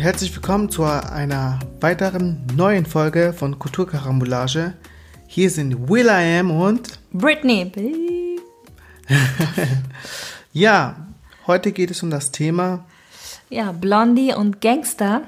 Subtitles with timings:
[0.00, 4.72] Herzlich willkommen zu einer weiteren neuen Folge von Kulturkarambolage.
[5.26, 7.70] Hier sind Will I Am und Britney.
[10.54, 11.06] ja,
[11.46, 12.86] heute geht es um das Thema
[13.50, 15.20] Ja, Blondie und Gangster.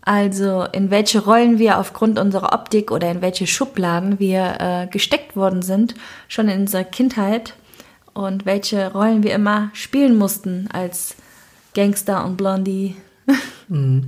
[0.00, 5.36] Also in welche Rollen wir aufgrund unserer Optik oder in welche Schubladen wir äh, gesteckt
[5.36, 5.94] worden sind,
[6.26, 7.54] schon in unserer Kindheit.
[8.12, 11.14] Und welche Rollen wir immer spielen mussten als
[11.74, 12.96] Gangster und Blondie.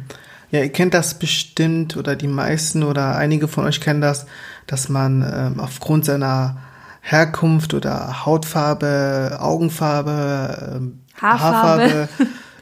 [0.52, 4.26] Ja, ihr kennt das bestimmt oder die meisten oder einige von euch kennen das,
[4.66, 6.56] dass man ähm, aufgrund seiner
[7.02, 12.08] Herkunft oder Hautfarbe, Augenfarbe, ähm, Haarfarbe.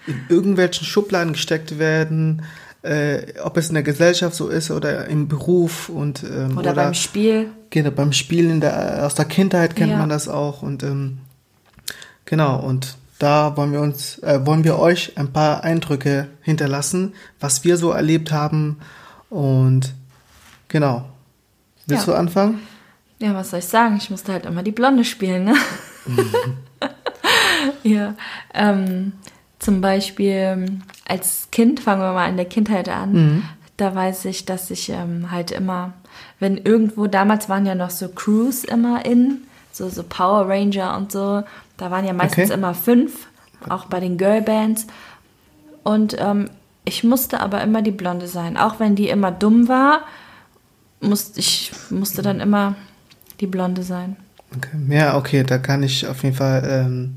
[0.07, 2.43] in irgendwelchen Schubladen gesteckt werden,
[2.83, 6.93] äh, ob es in der Gesellschaft so ist oder im Beruf und ähm, Oder, beim
[6.95, 7.51] Spiel.
[7.71, 9.99] Genau, beim Spielen der, aus der Kindheit kennt Ja.
[9.99, 11.19] man das auch und ähm,
[12.27, 17.65] genau und da wollen wir uns, äh, wollen wir euch ein paar Eindrücke hinterlassen, was
[17.65, 18.79] wir so erlebt haben
[19.31, 19.93] und
[20.69, 21.05] genau.
[21.87, 22.13] Willst Ja.
[22.13, 22.61] du anfangen?
[23.19, 23.97] Ja, was soll ich sagen?
[23.97, 25.55] Ich musste halt immer die Blonde spielen, ne?
[27.83, 28.15] ja.
[28.55, 29.13] Ähm,
[29.59, 33.43] zum Beispiel als Kind, fangen wir mal in der Kindheit an,
[33.77, 35.95] da weiß ich, dass ich ähm, halt immer,
[36.39, 39.39] wenn irgendwo, damals waren ja noch so Crews immer in,
[39.73, 41.43] so, so Power Ranger und so,
[41.79, 42.55] da waren ja meistens Okay.
[42.59, 43.27] immer fünf,
[43.69, 44.87] auch bei den Girlbands.
[45.83, 46.51] Und ähm,
[46.85, 48.57] ich musste aber immer die Blonde sein.
[48.57, 50.03] Auch wenn die immer dumm war,
[51.01, 52.75] musste ich musste dann immer
[53.41, 54.17] die Blonde sein.
[54.57, 54.77] Okay.
[54.89, 57.17] Ja, okay, da kann ich auf jeden Fall, ähm,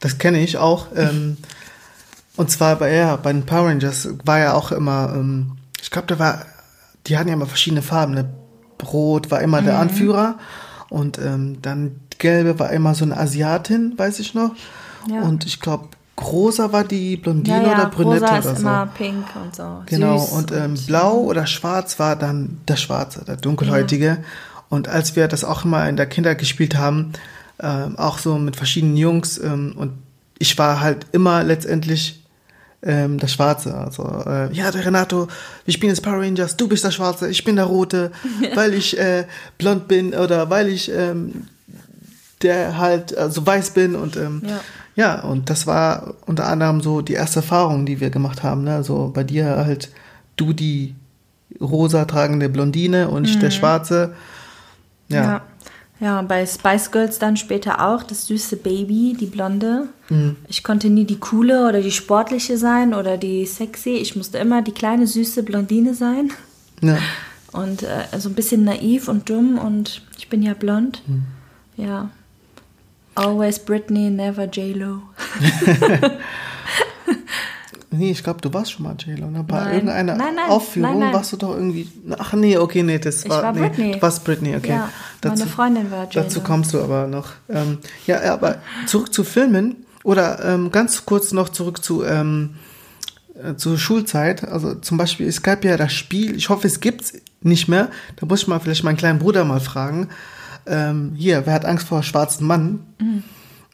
[0.00, 0.88] das kenne ich auch.
[0.96, 1.36] Ähm,
[2.36, 6.06] und zwar bei, ja, bei den Power Rangers war ja auch immer, ähm, ich glaube,
[6.08, 6.46] da war,
[7.06, 8.14] die hatten ja immer verschiedene Farben.
[8.14, 8.30] Ne?
[8.92, 9.80] Rot war immer der Mhm.
[9.80, 10.38] Anführer
[10.88, 14.54] und ähm, dann gelbe war immer so eine Asiatin, weiß ich noch.
[15.08, 15.22] Ja.
[15.22, 15.88] Und ich glaube,
[16.20, 18.62] rosa war die Blondine ja, ja, oder Brünette rosa oder ist so.
[18.62, 19.82] immer pink und so.
[19.86, 24.18] Genau, Süß und ähm, blau oder schwarz war dann der Schwarze, der Dunkelhäutige.
[24.68, 27.12] Und als wir das auch immer in der Kindheit gespielt haben,
[27.60, 29.92] ähm, auch so mit verschiedenen Jungs, ähm, und
[30.38, 32.24] ich war halt immer letztendlich
[32.82, 33.74] ähm, der Schwarze.
[33.74, 35.28] Also, äh, ja, der Renato,
[35.64, 38.12] wir spielen jetzt Power Rangers, du bist der Schwarze, ich bin der Rote,
[38.54, 39.26] weil ich äh,
[39.58, 41.46] blond bin oder weil ich ähm,
[42.42, 44.60] der halt äh, so weiß bin und ähm, Ja.
[44.96, 48.64] ja, und das war unter anderem so die erste Erfahrung, die wir gemacht haben.
[48.64, 48.82] Ne?
[48.82, 49.90] So bei dir halt
[50.36, 50.94] du die
[51.60, 54.14] rosa tragende Blondine und ich der Schwarze.
[55.08, 55.22] Ja.
[55.22, 55.42] Ja.
[55.98, 59.88] ja, bei Spice Girls dann später auch das süße Baby, die Blonde.
[60.08, 60.36] Mhm.
[60.48, 63.90] Ich konnte nie die coole oder die sportliche sein oder die sexy.
[63.96, 66.30] Ich musste immer die kleine süße Blondine sein.
[66.80, 66.96] ja.
[67.52, 71.02] Und äh, so ein bisschen naiv und dumm und ich bin ja blond.
[71.08, 71.24] Mhm.
[71.76, 72.10] Ja.
[73.14, 75.02] Always Britney, never J-Lo.
[77.92, 79.26] Nee, ich glaube, du warst schon mal JLo.
[79.30, 79.42] Ne?
[79.42, 79.72] Bei Nein.
[79.74, 81.12] irgendeiner Nein, nein, Aufführung nein, nein.
[81.12, 81.88] warst du doch irgendwie.
[82.18, 83.42] Ach nee, okay, nee, das Ich war.
[83.42, 83.92] war nee, Britney.
[83.92, 84.68] Du warst Britney, okay.
[84.70, 84.90] Ja,
[85.24, 86.46] meine Freundin war Dazu J-Lo.
[86.48, 87.32] kommst du aber noch.
[87.48, 92.50] Ähm, ja, aber zurück zu Filmen oder ähm, ganz kurz noch zurück zu, ähm,
[93.34, 94.44] äh, zur Schulzeit.
[94.46, 97.88] Also zum Beispiel, es gab ja das Spiel, ich hoffe, es gibt's nicht mehr.
[98.16, 100.10] Da muss ich mal vielleicht meinen kleinen Bruder mal fragen.
[100.66, 102.80] Ähm, hier, wer hat Angst vor schwarzen Mann?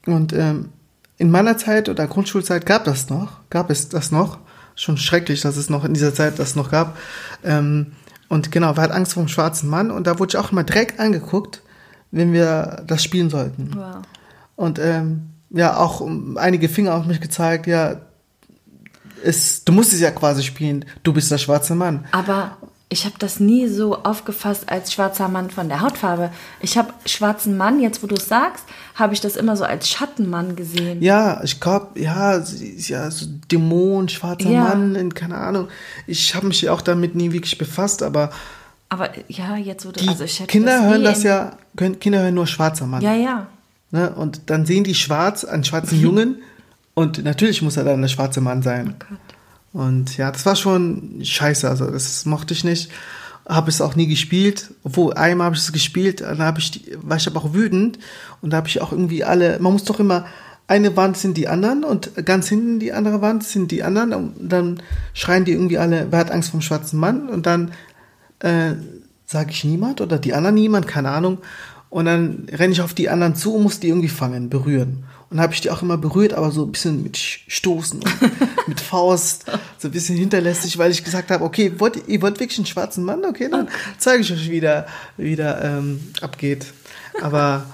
[0.07, 0.71] Und ähm,
[1.19, 4.39] in meiner Zeit oder Grundschulzeit gab das noch, gab es das noch.
[4.75, 6.99] Schon schrecklich, dass es noch in dieser Zeit das noch gab.
[7.43, 7.93] Ähm,
[8.29, 9.91] und genau, wer hat Angst vor dem schwarzen Mann?
[9.91, 11.63] Und da wurde ich auch immer direkt angeguckt,
[12.11, 13.71] wenn wir das spielen sollten.
[13.75, 13.97] Wow.
[14.57, 18.01] Und ähm, ja, auch einige Finger auf mich gezeigt, ja,
[19.23, 22.05] es, du musst es ja quasi spielen, du bist der schwarze Mann.
[22.13, 22.59] Aber
[22.89, 26.31] ich habe das nie so aufgefasst als schwarzer Mann von der Hautfarbe.
[26.61, 28.65] Ich habe schwarzen Mann, jetzt wo du es sagst,
[28.95, 31.03] habe ich das immer so als Schattenmann gesehen.
[31.03, 32.41] Ja, ich glaube, ja,
[32.77, 34.63] ja, so Dämon, schwarzer Ja.
[34.63, 35.67] Mann, in, keine Ahnung.
[36.07, 38.31] Ich habe mich auch damit nie wirklich befasst, aber
[38.89, 42.21] Aber ja, jetzt wo du, also ich hätte Kinder das hören das ja, können, Kinder
[42.21, 43.03] hören nur schwarzer Mann.
[43.03, 43.49] Ja, ja.
[43.91, 44.11] Ne?
[44.15, 46.37] Und dann sehen die schwarz, einen schwarzen Jungen
[46.95, 48.95] und natürlich muss er dann der schwarze Mann sein.
[48.95, 49.36] Oh Gott.
[49.77, 52.91] Und ja, das war schon scheiße, also das mochte ich nicht.
[53.47, 56.97] Habe es auch nie gespielt, obwohl einmal habe ich es gespielt, dann habe ich, die,
[57.03, 57.99] war ich aber auch wütend
[58.41, 60.25] und da habe ich auch irgendwie alle, man muss doch immer,
[60.67, 64.51] eine Wand sind die anderen und ganz hinten die andere Wand sind die anderen und
[64.51, 64.83] dann
[65.13, 67.73] schreien die irgendwie alle, wer hat Angst vom schwarzen Mann und dann
[68.39, 68.73] äh,
[69.27, 71.39] sage ich niemand oder die anderen niemand, keine Ahnung.
[71.91, 75.05] Und dann renne ich auf die anderen zu und muss die irgendwie fangen, berühren.
[75.29, 78.15] Und habe ich die auch immer berührt, aber so ein bisschen mit Stoßen und
[78.69, 79.47] mit Faust,
[79.77, 83.03] so ein bisschen hinterlässig, weil ich gesagt habe, okay, wollt, ihr wollt wirklich einen schwarzen
[83.03, 83.25] Mann?
[83.25, 83.69] Okay, dann
[83.99, 84.87] zeige ich euch, wie der,
[85.17, 86.67] wie der ähm, abgeht.
[87.21, 87.67] Aber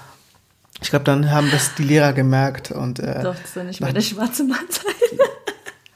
[0.81, 4.01] ich glaube, dann haben das die Lehrer gemerkt und äh, Durftest du nicht mehr der
[4.01, 4.93] schwarze Mann sein?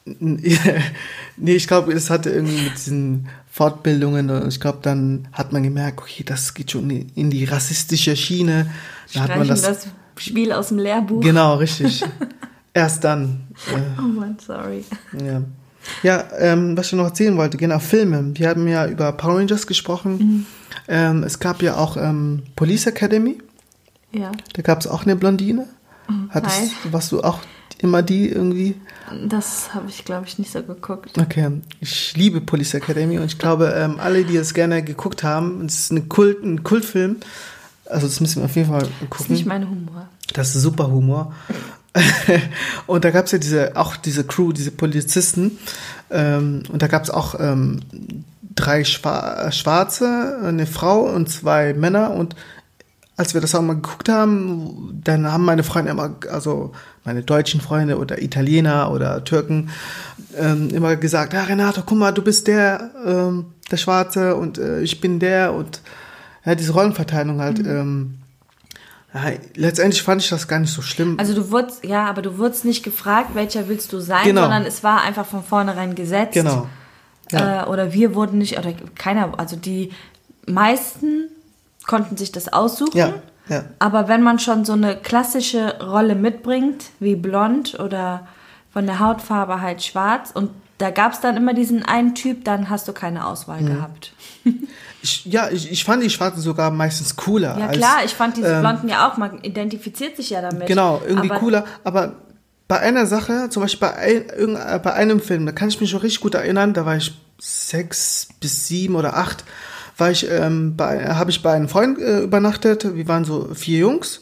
[0.19, 5.63] nee, ich glaube, es hatte irgendwie mit diesen Fortbildungen und ich glaube, dann hat man
[5.63, 8.71] gemerkt, okay, das geht schon in die rassistische Schiene.
[9.13, 9.87] Da hat man das, das
[10.19, 11.21] Spiel aus dem Lehrbuch.
[11.21, 12.03] Genau, richtig.
[12.73, 13.47] Erst dann.
[13.67, 14.83] Äh, oh Mann, sorry.
[15.13, 15.41] Ja.
[16.03, 18.31] Ja, ähm, was ich noch erzählen wollte, genau, Filme.
[18.33, 20.17] Wir haben ja über Power Rangers gesprochen.
[20.17, 20.45] Mhm.
[20.87, 23.37] Ähm, es gab ja auch ähm, Police Academy.
[24.11, 24.31] Ja.
[24.53, 25.67] Da gab es auch eine Blondine.
[26.09, 26.29] Mhm.
[26.29, 27.39] Hattest, warst du auch
[27.79, 28.75] immer die irgendwie?
[29.27, 31.17] Das habe ich, glaube ich, nicht so geguckt.
[31.17, 35.65] Okay, ich liebe Police Academy und ich glaube, ähm, alle, die es gerne geguckt haben,
[35.65, 37.17] es ist eine Kult, ein Kultfilm.
[37.89, 39.07] Also das müssen wir auf jeden Fall gucken.
[39.09, 40.07] Das ist nicht mein Humor.
[40.33, 41.33] Das ist super Humor.
[42.87, 45.57] und da gab es ja diese, auch diese Crew, diese Polizisten.
[46.09, 47.79] Ähm, und da gab es auch ähm,
[48.55, 52.11] drei Schwa Schwarze, eine Frau und zwei Männer.
[52.11, 52.35] Und
[53.15, 56.73] als wir das auch mal geguckt haben, dann haben meine Freunde immer, also
[57.03, 59.69] meine deutschen Freunde oder Italiener oder Türken,
[60.35, 64.81] ähm, immer gesagt, ja Renato, guck mal, du bist der, ähm, der Schwarze und äh,
[64.81, 65.81] ich bin der und
[66.47, 67.59] ja, diese Rollenverteilung halt.
[67.59, 67.69] Mhm.
[67.69, 68.17] Ähm,
[69.13, 71.19] ja, letztendlich fand ich das gar nicht so schlimm.
[71.19, 74.43] Also du wurdest, ja, aber du wurdest nicht gefragt, welcher willst du sein, genau.
[74.43, 76.33] sondern es war einfach von vornherein gesetzt.
[76.33, 76.67] Genau.
[77.31, 77.63] Ja.
[77.63, 79.91] Äh, oder wir wurden nicht, oder keiner, also die
[80.45, 81.27] meisten
[81.85, 82.97] konnten sich das aussuchen.
[82.97, 83.13] Ja.
[83.49, 83.65] Ja.
[83.79, 88.27] Aber wenn man schon so eine klassische Rolle mitbringt, wie blond oder
[88.71, 92.69] von der Hautfarbe halt schwarz und da gab es dann immer diesen einen Typ, dann
[92.69, 93.67] hast du keine Auswahl mhm.
[93.67, 94.13] gehabt.
[95.01, 97.57] Ich, ja, ich, ich fand die Schwarzen sogar meistens cooler.
[97.57, 100.67] Ja, klar, ich fand diese ähm, Blonden ja auch, man identifiziert sich ja damit.
[100.67, 102.13] Genau, irgendwie aber, cooler, aber
[102.67, 105.89] bei einer Sache, zum Beispiel bei, ein, äh, bei einem Film, da kann ich mich
[105.89, 109.43] schon richtig gut erinnern, da war ich sechs bis sieben oder acht,
[109.97, 114.21] war ich, ähm, habe ich bei einem Freund äh, übernachtet, wir waren so vier Jungs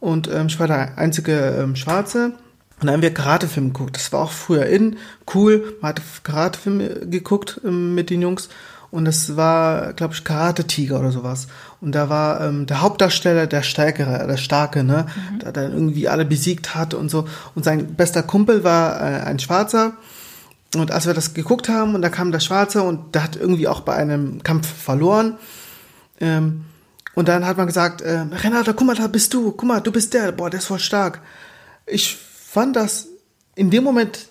[0.00, 2.32] und ähm, ich war der einzige ähm, Schwarze.
[2.80, 3.94] Und dann haben wir Karatefilm geguckt.
[3.94, 4.96] Das war auch früher in,
[5.32, 5.76] cool.
[5.80, 8.48] Man hat Karatefilm geguckt ähm, mit den Jungs
[8.92, 11.48] und es war, glaube ich, Karate Tiger oder sowas.
[11.80, 15.38] Und da war ähm, der Hauptdarsteller der Stärkere, der Starke, ne, mhm.
[15.38, 17.26] der dann irgendwie alle besiegt hat und so.
[17.54, 19.94] Und sein bester Kumpel war äh, ein Schwarzer.
[20.76, 23.66] Und als wir das geguckt haben und da kam der Schwarze und der hat irgendwie
[23.66, 25.38] auch bei einem Kampf verloren.
[26.20, 26.66] Ähm,
[27.14, 29.90] und dann hat man gesagt, äh, Renata, guck mal, da bist du, guck mal, du
[29.90, 31.22] bist der, boah, der ist voll stark.
[31.86, 33.08] Ich fand das
[33.54, 34.26] in dem Moment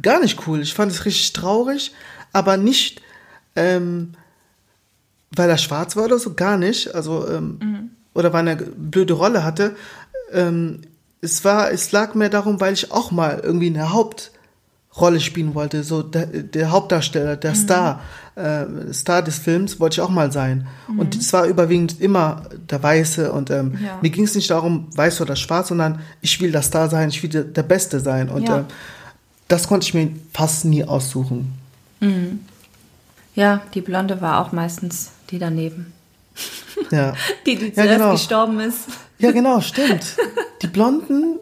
[0.00, 0.62] gar nicht cool.
[0.62, 1.92] Ich fand es richtig traurig,
[2.32, 3.02] aber nicht
[3.56, 4.12] ähm,
[5.34, 6.94] weil er schwarz war oder so, gar nicht.
[6.94, 7.90] Also, ähm, mhm.
[8.14, 9.76] oder weil er eine blöde Rolle hatte.
[10.32, 10.82] Ähm,
[11.20, 15.84] es war, es lag mir darum, weil ich auch mal irgendwie eine Hauptrolle spielen wollte.
[15.84, 17.56] So der, der Hauptdarsteller, der mhm.
[17.56, 18.00] Star,
[18.36, 20.66] äh, Star des Films wollte ich auch mal sein.
[20.88, 20.98] Mhm.
[20.98, 23.32] Und es war überwiegend immer der Weiße.
[23.32, 23.98] Und ähm, ja.
[24.00, 27.22] mir ging es nicht darum, weiß oder schwarz, sondern ich will der Star sein, ich
[27.22, 28.30] will der, der Beste sein.
[28.30, 28.60] Und ja.
[28.60, 28.64] äh,
[29.46, 31.52] das konnte ich mir fast nie aussuchen.
[32.00, 32.40] Mhm.
[33.34, 35.92] Ja, die Blonde war auch meistens die daneben.
[36.90, 37.14] Ja.
[37.46, 38.12] die, die zuerst ja, genau.
[38.12, 38.88] gestorben ist.
[39.18, 40.16] Ja, genau, stimmt.
[40.62, 41.38] Die Blonden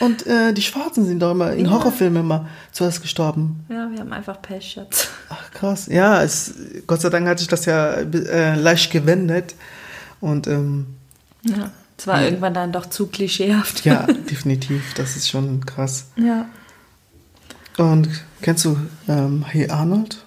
[0.00, 1.72] und äh, die Schwarzen sind doch immer in ja.
[1.72, 3.64] Horrorfilmen immer zuerst gestorben.
[3.68, 5.08] Ja, wir haben einfach Pech, Schatz.
[5.28, 5.86] Ach, krass.
[5.86, 6.54] Ja, es,
[6.86, 9.54] Gott sei Dank hat sich das ja äh, leicht gewendet.
[10.20, 10.86] Und, ähm,
[11.42, 12.26] ja, es war ja.
[12.26, 13.84] irgendwann dann doch zu klischeehaft.
[13.84, 14.94] Ja, definitiv.
[14.94, 16.06] Das ist schon krass.
[16.16, 16.46] Ja.
[17.76, 18.08] Und
[18.40, 20.24] kennst du ähm, Hey Arnold?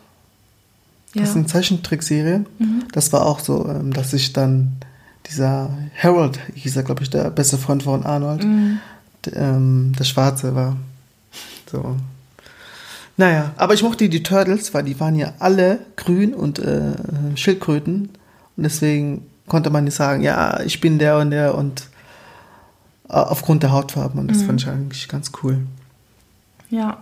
[1.13, 1.21] Ja.
[1.21, 2.45] Das ist eine Zeichentrickserie.
[2.59, 2.85] Mhm.
[2.91, 4.77] Das war auch so, ähm, dass ich dann
[5.27, 5.69] dieser
[6.01, 8.79] Harold, hieß er, glaube ich, der beste Freund von Arnold, mhm.
[9.25, 10.75] der, ähm, der Schwarze war.
[11.71, 11.95] So.
[13.15, 16.93] Naja, aber ich mochte die Turtles, weil die waren ja alle grün und äh,
[17.35, 18.09] Schildkröten.
[18.57, 21.87] Und deswegen konnte man nicht sagen, ja, ich bin der und der und
[23.09, 24.19] äh, aufgrund der Hautfarben.
[24.19, 24.45] Und das mhm.
[24.47, 25.59] fand ich eigentlich ganz cool.
[26.69, 26.97] Ja.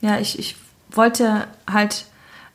[0.00, 0.56] Ja, ich, ich
[0.90, 2.06] wollte halt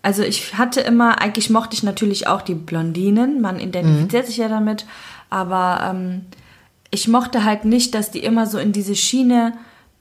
[0.01, 4.27] also ich hatte immer, eigentlich mochte ich natürlich auch die Blondinen, man identifiziert mhm.
[4.27, 4.85] sich ja damit,
[5.29, 6.21] aber ähm,
[6.89, 9.53] ich mochte halt nicht, dass die immer so in diese Schiene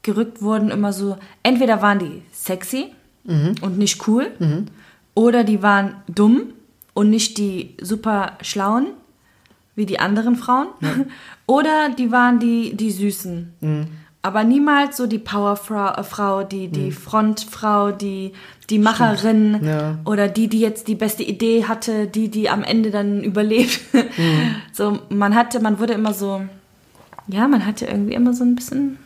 [0.02, 2.92] gerückt wurden, immer so, entweder waren die sexy
[3.25, 3.57] mhm.
[3.61, 4.66] und nicht cool, mhm.
[5.14, 6.54] oder die waren dumm
[6.95, 8.87] und nicht die super schlauen,
[9.76, 10.69] wie die anderen Frauen,
[11.47, 13.54] oder die waren die, die Süßen.
[13.61, 13.87] Mhm
[14.23, 16.92] aber niemals so die Powerfrau, äh, die, die hm.
[16.92, 18.33] Frontfrau, die,
[18.70, 19.98] die Macherin ja.
[20.04, 23.80] oder die, die jetzt die beste Idee hatte, die, die am Ende dann überlebt.
[23.92, 24.54] Hm.
[24.72, 26.42] So, man hatte, man wurde immer so,
[27.26, 28.98] ja, man hatte irgendwie immer so ein bisschen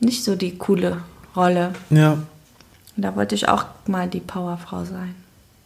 [0.00, 0.98] nicht so die coole
[1.36, 1.72] Rolle.
[1.90, 2.12] Ja.
[2.96, 5.14] Und da wollte ich auch mal die Powerfrau sein.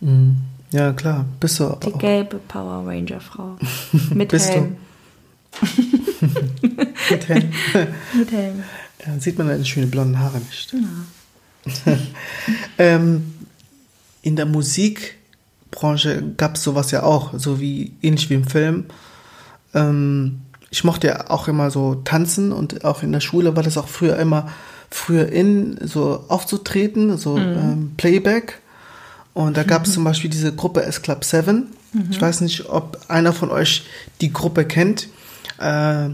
[0.00, 0.36] Hm.
[0.72, 3.56] Ja, klar, bist du Die gelbe Power Ranger Frau.
[4.14, 4.76] Mit bist Helm.
[7.10, 7.52] Mit Helm.
[8.14, 8.62] Mit Helm.
[9.00, 10.72] Ja, dann sieht man deine schönen blonden Haare nicht.
[10.72, 10.78] Ja.
[12.78, 13.34] ähm,
[14.22, 18.86] in der Musikbranche gab es sowas ja auch, so wie ähnlich wie im Film.
[19.74, 23.78] Ähm, ich mochte ja auch immer so tanzen und auch in der Schule war das
[23.78, 24.48] auch früher immer
[24.90, 27.42] früher in, so aufzutreten, so mhm.
[27.42, 28.60] ähm, Playback.
[29.34, 29.94] Und da gab es mhm.
[29.94, 31.68] zum Beispiel diese Gruppe S Club 7.
[31.92, 32.06] Mhm.
[32.10, 33.84] Ich weiß nicht, ob einer von euch
[34.20, 35.08] die Gruppe kennt.
[35.58, 36.10] Äh,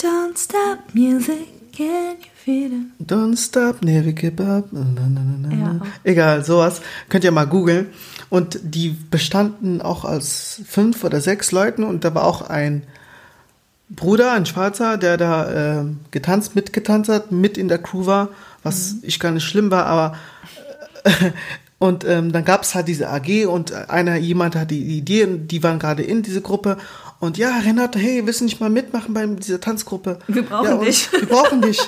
[0.00, 2.72] Don't stop music, can you it?
[3.00, 4.68] Don't stop, never give up.
[4.72, 5.80] Ja.
[6.02, 6.80] Egal, sowas.
[7.08, 7.86] Könnt ihr mal googeln.
[8.30, 12.82] Und die bestanden auch als fünf oder sechs Leuten und da war auch ein
[13.90, 18.30] Bruder, ein Schwarzer, der da äh, getanzt, mitgetanzt hat, mit in der Crew war,
[18.62, 18.98] was mhm.
[19.02, 20.16] ich gar nicht schlimm war, aber
[21.04, 21.10] äh,
[21.78, 25.62] und ähm, dann gab es halt diese AG und einer, jemand hat die Idee, die
[25.62, 26.78] waren gerade in diese Gruppe
[27.20, 30.18] und ja, Renate, hey, willst du nicht mal mitmachen bei dieser Tanzgruppe?
[30.28, 31.10] Wir brauchen ja, dich.
[31.12, 31.80] Wir brauchen dich.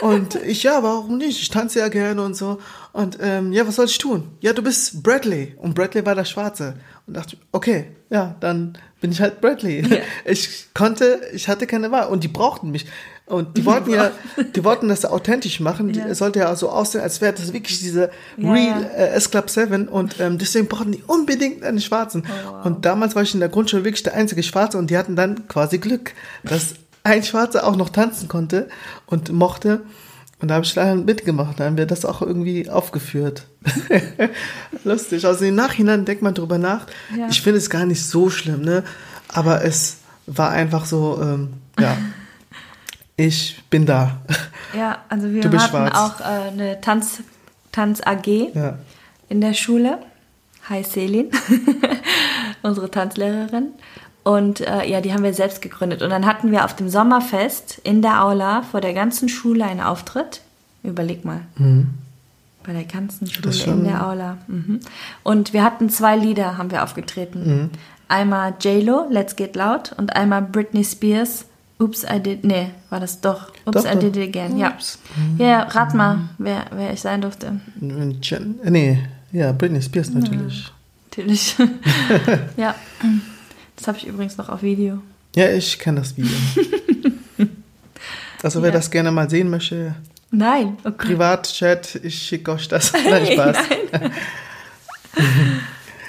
[0.00, 1.40] Und ich, ja, warum nicht?
[1.42, 2.58] Ich tanze ja gerne und so.
[2.92, 4.28] Und ähm, ja, was soll ich tun?
[4.40, 5.54] Ja, du bist Bradley.
[5.58, 6.76] Und Bradley war der Schwarze.
[7.06, 9.86] Und dachte, okay, ja, dann bin ich halt Bradley.
[9.86, 9.98] Ja.
[10.24, 12.08] Ich konnte, ich hatte keine Wahl.
[12.08, 12.86] Und die brauchten mich.
[13.30, 14.10] Und die wollten ja,
[14.56, 15.94] die wollten das authentisch machen.
[15.94, 16.06] Ja.
[16.06, 19.48] Es sollte ja so aussehen, als wäre das wirklich diese ja, Real äh, S Club
[19.48, 19.88] 7.
[19.88, 22.24] Und ähm, deswegen brauchten die unbedingt einen Schwarzen.
[22.26, 22.66] Oh, wow.
[22.66, 25.46] Und damals war ich in der Grundschule wirklich der einzige Schwarze und die hatten dann
[25.46, 28.68] quasi Glück, dass ein Schwarzer auch noch tanzen konnte
[29.06, 29.82] und mochte.
[30.40, 33.46] Und da habe ich leider mitgemacht, da haben wir das auch irgendwie aufgeführt.
[34.84, 35.26] Lustig.
[35.26, 36.86] Also im Nachhinein denkt man drüber nach.
[37.16, 37.28] Ja.
[37.28, 38.82] Ich finde es gar nicht so schlimm, ne?
[39.28, 41.96] Aber es war einfach so, ähm, ja.
[43.26, 44.18] ich bin da.
[44.76, 45.94] Ja, also wir hatten schwarz.
[45.96, 47.22] auch äh, eine Tanz,
[47.72, 48.78] Tanz AG ja.
[49.28, 49.98] in der Schule.
[50.68, 51.30] Hi Selin,
[52.62, 53.70] unsere Tanzlehrerin.
[54.22, 56.02] Und äh, ja, die haben wir selbst gegründet.
[56.02, 59.80] Und dann hatten wir auf dem Sommerfest in der Aula vor der ganzen Schule einen
[59.80, 60.42] Auftritt.
[60.82, 61.40] Überleg mal.
[61.56, 61.88] Mhm.
[62.64, 64.38] Bei der ganzen Schule in der Aula.
[64.46, 64.80] Mhm.
[65.24, 67.44] Und wir hatten zwei Lieder, haben wir aufgetreten.
[67.44, 67.70] Mhm.
[68.08, 71.46] Einmal J-Lo, Let's Get Loud, und einmal Britney Spears,
[71.80, 72.44] Oops, I did.
[72.44, 73.52] Nee, war das doch.
[73.66, 74.58] Oops, doch, I did it again.
[74.58, 74.76] Ja.
[75.38, 77.60] Ja, rat mal, wer, wer ich sein durfte.
[77.80, 78.98] Nee,
[79.32, 80.64] ja, Britney Spears natürlich.
[80.64, 80.70] Ja,
[81.10, 81.56] natürlich.
[82.56, 82.74] ja.
[83.76, 84.98] Das habe ich übrigens noch auf Video.
[85.34, 86.36] Ja, ich kenne das Video.
[88.42, 88.74] also, wer ja.
[88.74, 89.94] das gerne mal sehen möchte.
[90.30, 90.76] Nein.
[90.84, 90.88] Okay.
[90.88, 92.92] Oh Privatchat, ich schicke euch das.
[93.08, 93.56] Nein, Spaß.
[93.92, 94.12] Nein.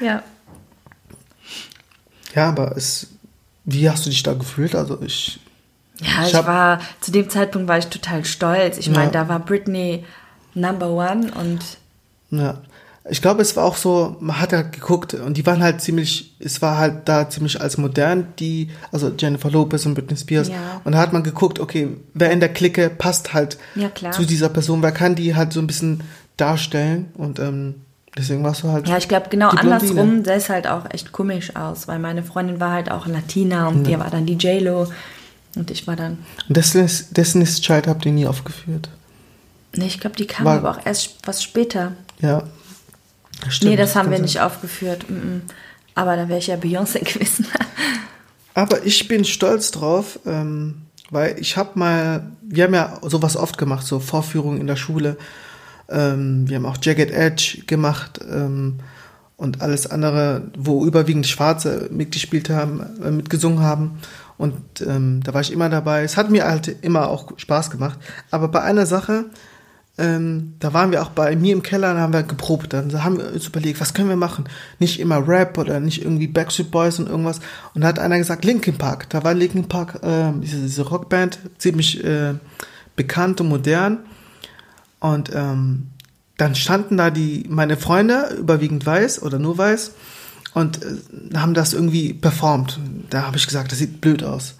[0.02, 0.24] ja.
[2.36, 3.08] Ja, aber es,
[3.64, 4.76] wie hast du dich da gefühlt?
[4.76, 5.40] Also ich.
[6.02, 8.78] Ja, ich, ich war, zu dem Zeitpunkt war ich total stolz.
[8.78, 10.04] Ich meine, da war Britney
[10.54, 11.60] Number One und.
[12.32, 12.62] Ja.
[13.10, 16.36] Ich glaube, es war auch so, man hat ja geguckt und die waren halt ziemlich,
[16.40, 20.50] es war halt da ziemlich als modern, die, also Jennifer Lopez und Britney Spears.
[20.50, 20.82] Ja.
[20.84, 24.50] Und da hat man geguckt, okay, wer in der Clique passt halt ja, zu dieser
[24.50, 26.04] Person, wer kann die halt so ein bisschen
[26.38, 27.82] darstellen und ähm,
[28.16, 28.88] deswegen warst du halt.
[28.88, 32.60] Ja, ich glaube, genau andersrum sah es halt auch echt komisch aus, weil meine Freundin
[32.60, 33.98] war halt auch Latina und ja.
[33.98, 34.88] die war dann die J-Lo
[35.56, 36.20] und ich war dann.
[36.48, 38.90] Und Destiny's, Destiny's Child habt ihr nie aufgeführt?
[39.76, 41.94] Nee, ich glaube, die kam war, aber auch erst was später.
[42.20, 42.44] Ja,
[43.50, 45.06] Stimmt, nee, das haben wir nicht aufgeführt.
[45.96, 47.48] Aber da wäre ich ja Beyoncé gewesen.
[48.54, 53.58] Aber ich bin stolz drauf, ähm, weil ich habe mal, wir haben ja sowas oft
[53.58, 55.18] gemacht, so Vorführungen in der Schule.
[55.90, 58.80] Ähm, wir haben auch Jagged Edge gemacht ähm,
[59.38, 64.00] und alles andere, wo überwiegend Schwarze mitgespielt haben, äh, mitgesungen haben.
[64.42, 66.02] Und ähm, da war ich immer dabei.
[66.02, 68.00] Es hat mir halt immer auch Spaß gemacht.
[68.32, 69.26] Aber bei einer Sache,
[70.00, 72.74] ähm, da waren wir auch bei mir im Keller, da haben wir geprobt.
[72.74, 74.46] Dann haben wir uns überlegt, was können wir machen?
[74.80, 77.40] Nicht immer Rap oder nicht irgendwie Backstreet Boys und irgendwas.
[77.76, 79.12] Und da hat einer gesagt, Linkin Park.
[79.12, 82.34] Da war Linkin Park, äh, diese, diese, Rockband, ziemlich äh,
[82.96, 84.00] bekannt und modern.
[85.00, 85.90] Und ähm,
[86.38, 89.92] dann standen da die meine Freunde, überwiegend weiß oder nur weiß,
[90.54, 92.80] und äh, haben das irgendwie performt.
[93.10, 94.56] Da habe ich gesagt, das sieht blöd aus.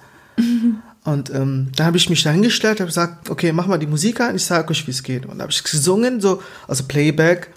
[1.04, 4.22] Und ähm, dann habe ich mich da hingestellt, habe gesagt, okay, mach mal die Musik
[4.22, 5.26] an, ich sage euch, wie es geht.
[5.26, 7.50] Und habe ich gesungen, so, also Playback,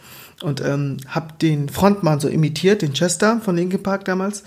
[0.43, 4.43] und ähm, habe den Frontmann so imitiert, den Chester von Linkin Park damals.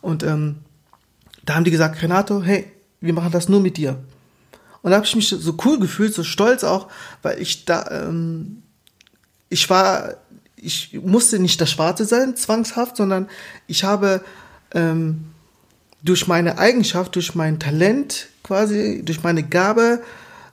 [0.00, 0.56] Und ähm,
[1.44, 2.70] da haben die gesagt, Renato, hey,
[3.00, 3.98] wir machen das nur mit dir.
[4.82, 6.88] Und da habe ich mich so cool gefühlt, so stolz auch,
[7.22, 8.62] weil ich da, ähm,
[9.48, 10.14] ich war,
[10.62, 13.28] ich musste nicht der Schwarze sein, zwangshaft, sondern
[13.66, 14.22] ich habe
[14.74, 15.24] ähm,
[16.02, 20.02] durch meine Eigenschaft, durch mein Talent quasi, durch meine Gabe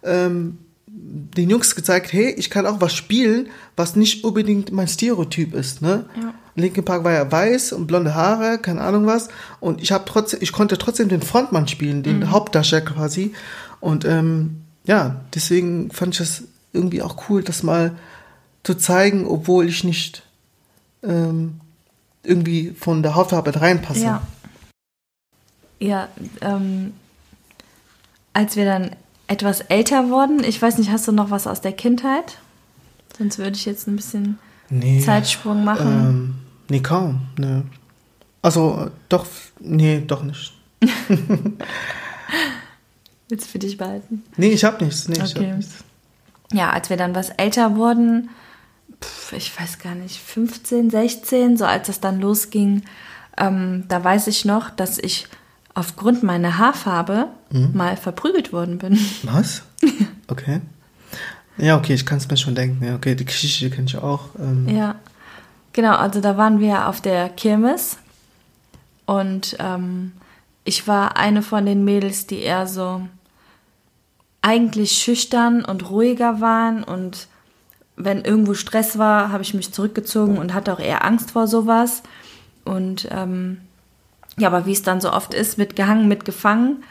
[0.03, 5.53] ähm, den Jungs gezeigt, hey, ich kann auch was spielen, was nicht unbedingt mein Stereotyp
[5.53, 5.81] ist.
[5.81, 6.05] Ne?
[6.15, 6.33] Ja.
[6.55, 9.29] Linkin Park war ja weiß und blonde Haare, keine Ahnung was.
[9.59, 12.31] Und ich habe trotzdem, ich konnte trotzdem den Frontmann spielen, den mhm.
[12.31, 13.33] Hauptdarsteller quasi.
[13.79, 17.95] Und ähm, ja, deswegen fand ich das irgendwie auch cool, das mal
[18.69, 20.21] zu zeigen, obwohl ich nicht
[21.01, 21.59] ähm,
[22.21, 24.03] irgendwie von der Hautfarbe reinpasse.
[24.03, 24.21] Ja.
[25.79, 26.07] Ja,
[26.41, 26.93] ähm,
[28.33, 28.91] als wir dann
[29.25, 32.37] etwas älter wurden, ich weiß nicht, hast du noch was aus der Kindheit?
[33.17, 34.37] Sonst würde ich jetzt ein bisschen
[34.69, 35.01] Nee.
[35.03, 35.87] Zeitsprung machen.
[35.87, 36.35] Ähm,
[36.69, 37.21] nee, kaum.
[37.39, 37.63] Nee.
[38.43, 39.25] Also, doch,
[39.59, 40.53] nee, doch nicht.
[43.29, 44.21] Willst du für dich behalten?
[44.37, 45.07] Nee, ich hab nichts.
[45.07, 45.49] Nee, ich Okay.
[45.49, 45.83] hab nichts.
[46.51, 48.29] Ja, als wir dann was älter wurden,
[49.31, 52.83] ich weiß gar nicht, 15, 16, so als es dann losging,
[53.37, 55.27] ähm, da weiß ich noch, dass ich
[55.73, 57.71] aufgrund meiner Haarfarbe Mhm.
[57.73, 58.99] mal verprügelt worden bin.
[59.23, 59.63] Was?
[60.27, 60.61] Okay.
[61.57, 62.85] Ja, okay, ich kann es mir schon denken.
[62.85, 64.29] Ja, okay, die Geschichte kenne ich auch.
[64.37, 64.93] Ähm, Ja,
[65.73, 67.97] genau, also da waren wir auf der Kirmes
[69.07, 70.11] und ähm,
[70.65, 73.01] ich war eine von den Mädels, die eher so
[74.43, 77.27] eigentlich schüchtern und ruhiger waren und
[77.99, 82.01] wenn irgendwo Stress war, habe ich mich zurückgezogen und hatte auch eher Angst vor sowas.
[82.63, 83.59] Und ähm,
[84.37, 86.83] ja, aber wie es dann so oft ist, mitgehangen, mitgefangen,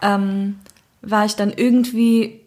[0.00, 0.60] ähm,
[1.02, 2.40] war ich dann irgendwie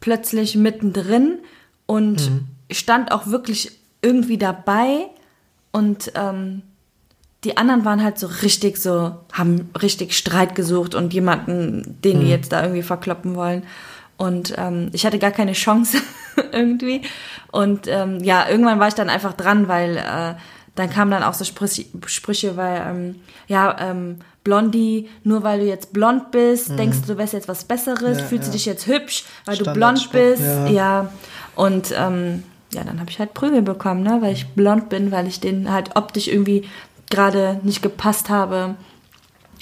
[0.00, 1.38] plötzlich mittendrin
[1.86, 2.30] und
[2.70, 5.06] stand auch wirklich irgendwie dabei
[5.70, 6.62] und ähm,
[7.44, 12.28] die anderen waren halt so richtig so, haben richtig Streit gesucht und jemanden, den die
[12.28, 13.64] jetzt da irgendwie verkloppen wollen.
[14.16, 15.98] Und ähm, ich hatte gar keine Chance
[16.52, 17.02] irgendwie.
[17.50, 20.34] Und ähm, ja, irgendwann war ich dann einfach dran, weil äh,
[20.74, 25.66] dann kamen dann auch so Sprüche, Sprüche weil, ähm, ja, ähm, Blondie, nur weil du
[25.66, 28.52] jetzt blond bist, denkst du, du wärst jetzt was Besseres, Ja, fühlst du ja.
[28.54, 30.42] dich jetzt hübsch, weil du blond bist.
[30.42, 30.66] ja.
[30.66, 31.12] Ja,
[31.54, 35.28] und ähm, ja, dann habe ich halt Prügel bekommen, ne, weil ich blond bin, weil
[35.28, 36.66] ich den halt optisch irgendwie
[37.10, 38.74] gerade nicht gepasst habe.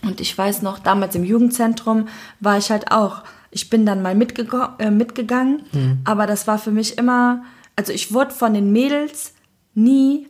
[0.03, 3.23] Und ich weiß noch, damals im Jugendzentrum war ich halt auch.
[3.51, 5.63] Ich bin dann mal mitgego- äh, mitgegangen,
[6.05, 7.43] aber das war für mich immer,
[7.77, 9.35] also ich wurde von den Mädels
[9.75, 10.29] nie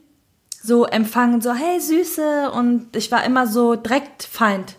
[0.63, 2.51] so empfangen, so hey Süße.
[2.51, 4.75] Und ich war immer so direkt Feind.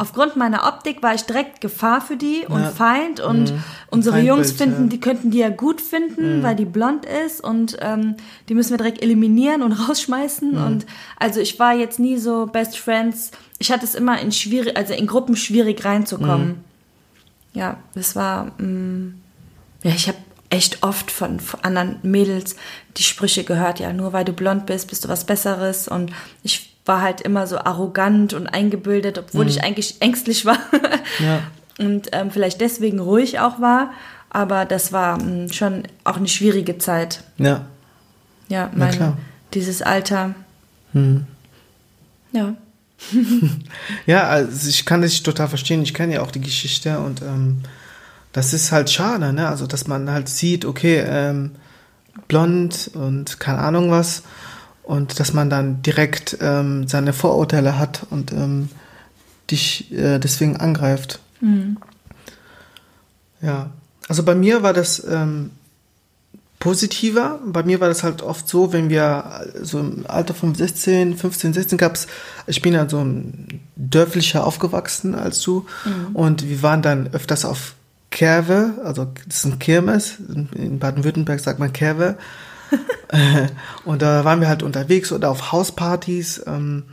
[0.00, 2.70] Aufgrund meiner Optik war ich direkt Gefahr für die und Ja.
[2.70, 3.20] Feind.
[3.20, 3.52] Und
[3.88, 4.88] unsere Feindbild, Jungs finden, ja.
[4.88, 7.40] die könnten die ja gut finden, weil die blond ist.
[7.40, 8.16] Und ähm,
[8.48, 10.56] die müssen wir direkt eliminieren und rausschmeißen.
[10.58, 10.86] Und
[11.20, 13.30] also ich war jetzt nie so Best Friends.
[13.60, 16.64] Ich hatte es immer in schwierig, also in Gruppen schwierig reinzukommen.
[17.52, 19.20] Ja, das war mm,
[19.82, 20.18] ja, ich habe
[20.50, 22.56] echt oft von, von anderen Mädels
[22.96, 25.88] die Sprüche gehört, ja, nur weil du blond bist, bist du was Besseres.
[25.88, 30.58] Und ich war halt immer so arrogant und eingebildet, obwohl ich eigentlich ängstlich war.
[31.18, 31.42] Ja.
[31.78, 33.92] Und ähm, vielleicht deswegen ruhig auch war.
[34.28, 37.24] Aber das war mm, schon auch eine schwierige Zeit.
[37.38, 37.66] Ja.
[38.48, 39.16] Ja, mein, klar.
[39.54, 40.34] dieses Alter.
[40.92, 41.26] Hm.
[42.32, 42.54] Ja.
[44.06, 45.82] Ja, also ich kann das total verstehen.
[45.82, 47.62] Ich kenne ja auch die Geschichte und ähm,
[48.32, 49.48] das ist halt schade, ne?
[49.48, 51.52] Also, dass man halt sieht, okay, ähm,
[52.28, 54.22] blond und keine Ahnung was
[54.82, 58.68] und dass man dann direkt ähm, seine Vorurteile hat und ähm,
[59.50, 61.20] dich äh, deswegen angreift.
[63.42, 63.70] Ja,
[64.08, 65.50] also bei mir war das ähm,
[66.60, 67.40] positiver.
[67.44, 71.52] Bei mir war das halt oft so, wenn wir so im Alter von 16, 15,
[71.52, 72.06] 16 gab's,
[72.46, 75.66] ich bin ja so ein dörflicher aufgewachsen als du
[76.12, 77.74] und wir waren dann öfters auf
[78.10, 80.18] Kerwe, also das ist ein Kirmes,
[80.54, 82.16] in Baden-Württemberg sagt man Kerwe.
[83.84, 86.42] Und da waren wir halt unterwegs oder auf Hauspartys.
[86.46, 86.84] Ähm,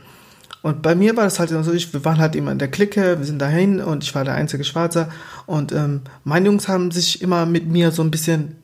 [0.60, 2.70] und bei mir war das halt immer so, ich, wir waren halt immer in der
[2.70, 5.08] Clique, wir sind dahin und ich war der einzige Schwarze.
[5.46, 8.56] Und ähm, meine Jungs haben sich immer mit mir so ein bisschen,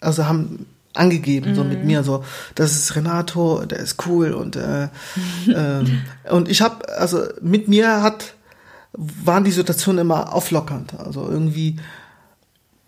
[0.00, 4.88] also haben angegeben, so mit mir, so, das ist Renato, der ist cool und äh,
[5.54, 8.32] ähm, und ich habe, also mit mir hat,
[8.94, 11.76] waren die Situationen immer auflockernd, also irgendwie,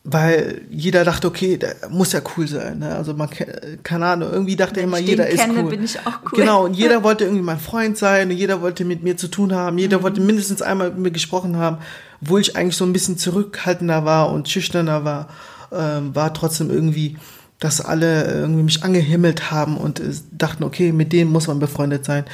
[0.05, 2.94] weil jeder dachte, okay, der muss ja cool sein, ne?
[2.94, 5.68] also man, ke- keine Ahnung, irgendwie dachte immer, jeder den ist kenne, cool.
[5.71, 6.38] bin ich auch cool.
[6.40, 9.53] Genau, und jeder wollte irgendwie mein Freund sein und jeder wollte mit mir zu tun
[9.55, 11.77] haben, jeder wollte mindestens einmal mit mir gesprochen haben,
[12.23, 15.29] wo ich eigentlich so ein bisschen zurückhaltender war und schüchterner war,
[15.73, 17.17] ähm, war trotzdem irgendwie,
[17.59, 22.05] dass alle irgendwie mich angehimmelt haben und äh, dachten, okay, mit dem muss man befreundet
[22.05, 22.25] sein.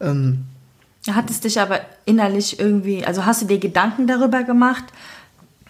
[0.00, 0.44] Ähm,
[1.08, 4.84] Hat es dich aber innerlich irgendwie, also hast du dir Gedanken darüber gemacht,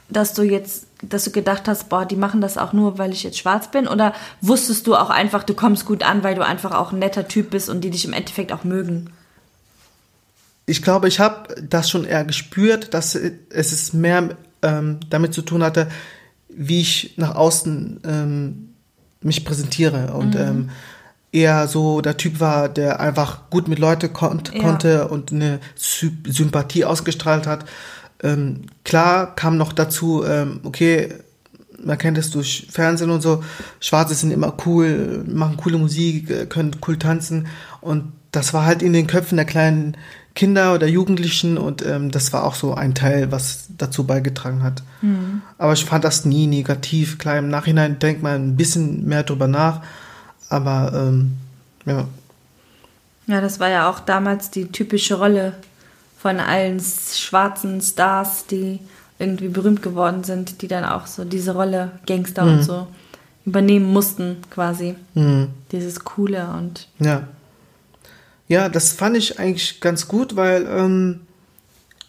[0.09, 3.25] dass du jetzt, dass du gedacht hast, boah, die machen das auch nur, weil ich
[3.25, 3.88] jetzt schwarz bin?
[3.88, 7.27] Oder wusstest du auch einfach, du kommst gut an, weil du einfach auch ein netter
[7.27, 9.11] Typ bist und die dich im Endeffekt auch mögen?
[10.66, 15.62] ich glaube, ich habe das schon eher gespürt, dass es mehr ähm, damit zu tun
[15.62, 15.88] hatte,
[16.57, 18.69] wie ich nach außen ähm,
[19.21, 20.71] mich präsentiere und ähm,
[21.33, 24.62] eher so der Typ war, der einfach gut mit Leuten kon Ja.
[24.62, 27.66] konnte und eine Sy Sympathie ausgestrahlt hat.
[28.23, 31.12] Ähm, klar kam noch dazu, ähm, okay,
[31.85, 33.45] man kennt es durch Fernsehen und so,
[33.81, 37.47] Schwarze sind immer cool, machen coole Musik, äh, können cool tanzen
[37.83, 39.97] und das war halt in den Köpfen der kleinen
[40.37, 44.83] Kinder oder Jugendlichen und ähm, das war auch so ein Teil, was dazu beigetragen hat.
[45.01, 45.40] Mhm.
[45.59, 47.18] Aber ich fand das nie negativ.
[47.18, 49.81] Klar, im Nachhinein denkt man ein bisschen mehr drüber nach,
[50.51, 51.37] aber ähm,
[51.87, 52.07] ja.
[53.27, 55.55] Ja, das war ja auch damals die typische Rolle
[56.18, 58.79] von allen schwarzen Stars, die
[59.18, 62.51] irgendwie berühmt geworden sind, die dann auch so diese Rolle Gangster mhm.
[62.53, 62.87] und so
[63.46, 64.96] übernehmen mussten, quasi.
[65.14, 65.49] Mhm.
[65.72, 66.88] Dieses Coole und.
[66.99, 67.22] Ja.
[68.48, 71.20] Ja, das fand ich eigentlich ganz gut, weil ähm,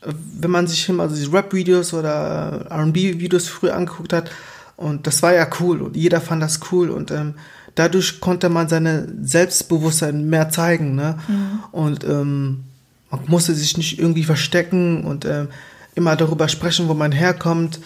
[0.03, 4.31] wenn man sich immer diese Rap-Videos oder RB-Videos früher angeguckt hat,
[4.75, 7.33] und das war ja cool und jeder fand das cool und ähm,
[7.73, 10.95] dadurch konnte man seine Selbstbewusstsein mehr zeigen.
[10.95, 11.17] Ne?
[11.27, 11.59] Mhm.
[11.71, 12.63] Und ähm,
[13.09, 15.47] man musste sich nicht irgendwie verstecken und ähm,
[15.95, 17.79] immer darüber sprechen, wo man herkommt,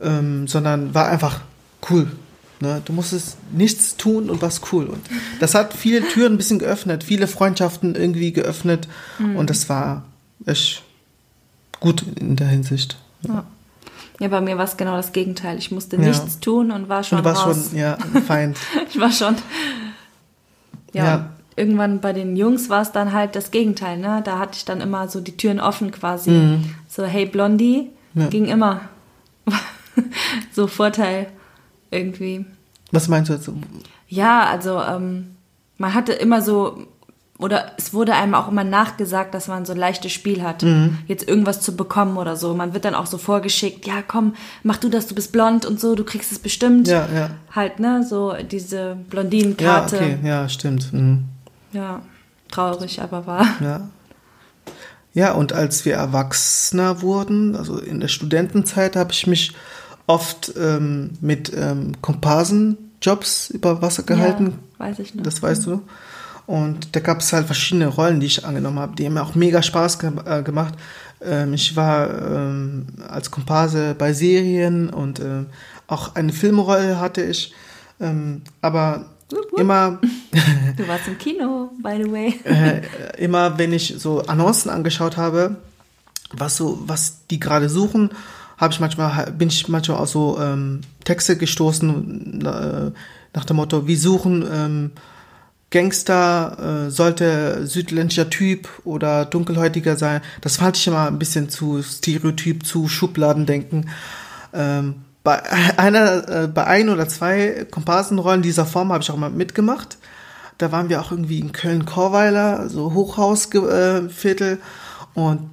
[0.00, 1.40] ähm, sondern war einfach
[1.90, 2.10] cool.
[2.60, 2.80] Ne?
[2.84, 4.86] Du musstest nichts tun und was cool.
[4.86, 5.04] Und
[5.40, 8.88] das hat viele Türen ein bisschen geöffnet, viele Freundschaften irgendwie geöffnet.
[9.18, 9.36] Mhm.
[9.36, 10.04] Und das war
[10.46, 10.82] echt
[11.80, 12.96] gut in der Hinsicht.
[13.22, 13.44] Ja.
[14.18, 15.58] Ja, bei mir war es genau das Gegenteil.
[15.58, 16.02] Ich musste ja.
[16.02, 17.18] nichts tun und war schon.
[17.18, 17.68] Und du warst raus.
[17.68, 18.56] schon, ja, Feind.
[18.88, 19.36] ich war schon.
[20.94, 21.30] Ja, ja.
[21.54, 24.22] irgendwann bei den Jungs war es dann halt das Gegenteil, ne?
[24.24, 26.30] Da hatte ich dann immer so die Türen offen quasi.
[26.30, 26.74] Mhm.
[26.88, 28.28] So, hey Blondie, ja.
[28.28, 28.80] ging immer.
[30.52, 31.26] so Vorteil
[31.90, 32.44] irgendwie.
[32.92, 33.50] Was meinst du jetzt?
[34.08, 35.36] Ja, also ähm,
[35.78, 36.86] man hatte immer so,
[37.38, 40.98] oder es wurde einem auch immer nachgesagt, dass man so ein leichtes Spiel hat, mhm.
[41.06, 42.54] jetzt irgendwas zu bekommen oder so.
[42.54, 45.80] Man wird dann auch so vorgeschickt, ja komm, mach du das, du bist blond und
[45.80, 46.88] so, du kriegst es bestimmt.
[46.88, 47.30] Ja, ja.
[47.54, 49.96] Halt, ne, so diese Blondinenkarte.
[49.96, 50.92] Ja, okay, ja, stimmt.
[50.92, 51.24] Mhm.
[51.72, 52.00] Ja,
[52.50, 53.46] traurig, aber wahr.
[53.60, 53.88] Ja.
[55.12, 59.54] Ja, und als wir Erwachsener wurden, also in der Studentenzeit, habe ich mich
[60.06, 64.58] oft ähm, mit ähm, Komparsenjobs über Wasser gehalten.
[64.78, 65.22] Ja, weiß ich noch.
[65.22, 65.82] Das weißt du.
[66.46, 68.94] Und da gab es halt verschiedene Rollen, die ich angenommen habe.
[68.94, 70.74] Die haben mir auch mega Spaß ge äh, gemacht.
[71.20, 75.44] Ähm, ich war ähm, als Komparse bei Serien und äh,
[75.88, 77.52] auch eine Filmrolle hatte ich.
[78.00, 79.06] Ähm, aber
[79.56, 79.98] immer.
[80.76, 82.40] du warst im Kino, by the way.
[82.44, 82.82] äh,
[83.18, 85.56] immer, wenn ich so Annoncen angeschaut habe,
[86.32, 88.10] was so, was die gerade suchen,
[88.56, 92.90] habe ich manchmal, bin ich manchmal auch so ähm, Texte gestoßen äh,
[93.34, 94.90] nach dem Motto, wir suchen ähm,
[95.70, 100.22] Gangster, äh, sollte südländischer Typ oder dunkelhäutiger sein.
[100.40, 103.90] Das fand ich immer ein bisschen zu stereotyp, zu Schubladendenken.
[104.54, 105.42] Ähm, bei
[105.76, 109.98] einer, äh, bei ein oder zwei Komparsenrollen dieser Form habe ich auch mal mitgemacht.
[110.58, 114.52] Da waren wir auch irgendwie in Köln-Korweiler, so Hochhausviertel.
[114.52, 115.50] Äh, und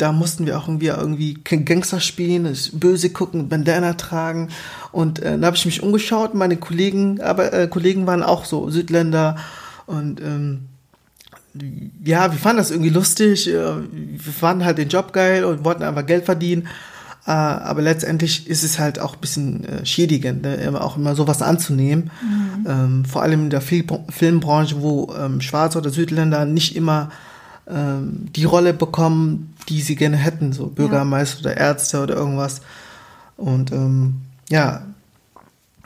[0.00, 4.48] da mussten wir auch irgendwie, irgendwie Gangster spielen, böse gucken, Bandana tragen.
[4.92, 6.34] Und äh, da habe ich mich umgeschaut.
[6.34, 9.36] Meine Kollegen, aber äh, Kollegen waren auch so Südländer.
[9.86, 10.68] Und ähm,
[12.04, 13.48] ja, wir fanden das irgendwie lustig.
[13.48, 16.68] Äh, wir fanden halt den Job geil und wollten einfach Geld verdienen.
[17.26, 20.72] Äh, aber letztendlich ist es halt auch ein bisschen äh, schädigend, ne?
[20.80, 22.10] auch immer sowas anzunehmen.
[22.22, 22.66] Mhm.
[22.66, 27.10] Ähm, vor allem in der Fil Filmbranche, wo ähm, Schwarze oder Südländer nicht immer
[27.68, 31.46] ähm, die Rolle bekommen, die sie gerne hätten, so Bürgermeister ja.
[31.46, 32.60] oder Ärzte oder irgendwas.
[33.36, 34.16] Und ähm,
[34.50, 34.82] ja,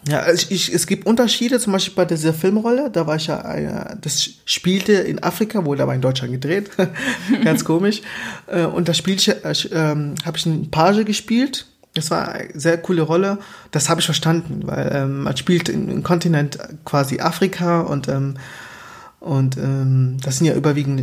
[0.07, 3.41] ja, also ich, es gibt Unterschiede, zum Beispiel bei dieser Filmrolle, da war ich ja,
[3.55, 6.71] äh, das spielte in Afrika, wurde aber in Deutschland gedreht,
[7.45, 8.03] ganz komisch.
[8.47, 11.67] Äh, und da spielte ich, äh, ähm, habe ich einen Page gespielt.
[11.95, 13.39] Das war eine sehr coole Rolle.
[13.71, 18.35] Das habe ich verstanden, weil ähm, man spielt im Kontinent quasi Afrika und ähm,
[19.21, 21.01] und ähm, das sind ja überwiegend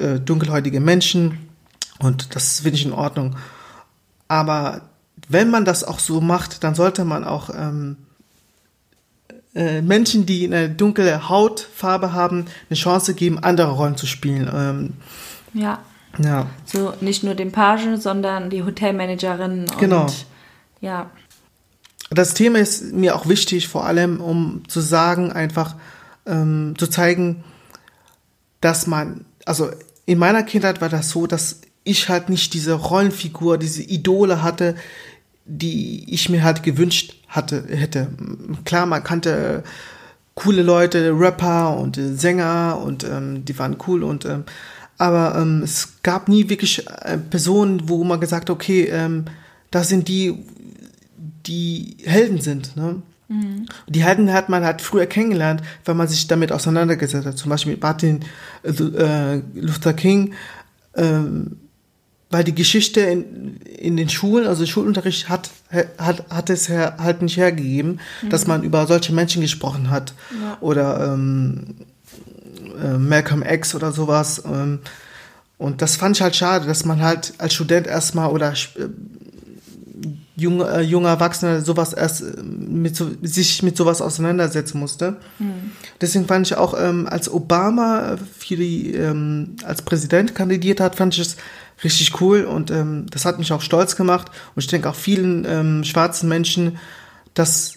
[0.00, 1.47] äh, dunkelhäutige Menschen
[1.98, 3.36] und das finde ich in Ordnung.
[4.28, 4.82] Aber
[5.28, 7.96] wenn man das auch so macht, dann sollte man auch ähm,
[9.54, 14.50] äh, Menschen, die eine dunkle Hautfarbe haben, eine Chance geben, andere Rollen zu spielen.
[14.52, 14.92] Ähm,
[15.54, 15.80] ja.
[16.22, 16.46] Ja.
[16.64, 19.66] So nicht nur den Pagen, sondern die Hotelmanagerin.
[19.78, 20.06] Genau.
[20.80, 21.10] ja.
[22.10, 25.76] Das Thema ist mir auch wichtig, vor allem um zu sagen, einfach
[26.26, 27.44] ähm, zu zeigen,
[28.60, 29.70] dass man, also
[30.06, 34.74] in meiner Kindheit war das so, dass ich halt nicht diese Rollenfigur, diese Idole hatte,
[35.44, 38.08] die ich mir halt gewünscht hatte, hätte.
[38.64, 39.64] Klar, man kannte
[40.34, 44.44] coole Leute, Rapper und äh, Sänger und ähm, die waren cool und ähm,
[44.98, 49.24] aber ähm, es gab nie wirklich äh, Personen, wo man gesagt okay, ähm,
[49.70, 50.44] das sind die,
[51.46, 52.76] die Helden sind.
[52.76, 53.02] Ne?
[53.28, 53.66] Mhm.
[53.86, 57.38] Die Helden hat man halt früher kennengelernt, weil man sich damit auseinandergesetzt hat.
[57.38, 58.20] Zum Beispiel mit Martin
[58.64, 60.34] äh, Luther King.
[60.96, 61.58] Ähm,
[62.30, 65.50] weil die Geschichte in, in den Schulen, also Schulunterricht hat,
[65.98, 68.30] hat, hat es her, halt nicht hergegeben, mhm.
[68.30, 70.12] dass man über solche Menschen gesprochen hat.
[70.30, 70.58] Ja.
[70.60, 71.76] Oder ähm,
[72.82, 74.42] äh, Malcolm X oder sowas.
[74.44, 74.80] Ähm,
[75.56, 78.88] und das fand ich halt schade, dass man halt als Student erstmal oder äh,
[80.36, 85.16] junge, äh, junger Erwachsener sowas erst äh, mit so, sich mit sowas auseinandersetzen musste.
[85.38, 85.72] Mhm.
[86.00, 91.14] Deswegen fand ich auch, ähm, als Obama für die, ähm, als Präsident kandidiert hat, fand
[91.14, 91.36] ich es
[91.84, 95.44] richtig cool und ähm, das hat mich auch stolz gemacht und ich denke auch vielen
[95.44, 96.78] ähm, schwarzen Menschen,
[97.34, 97.74] dass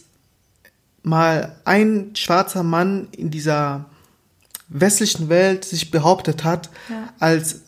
[1.03, 3.85] mal ein schwarzer Mann in dieser
[4.69, 7.09] westlichen Welt sich behauptet hat ja.
[7.19, 7.61] als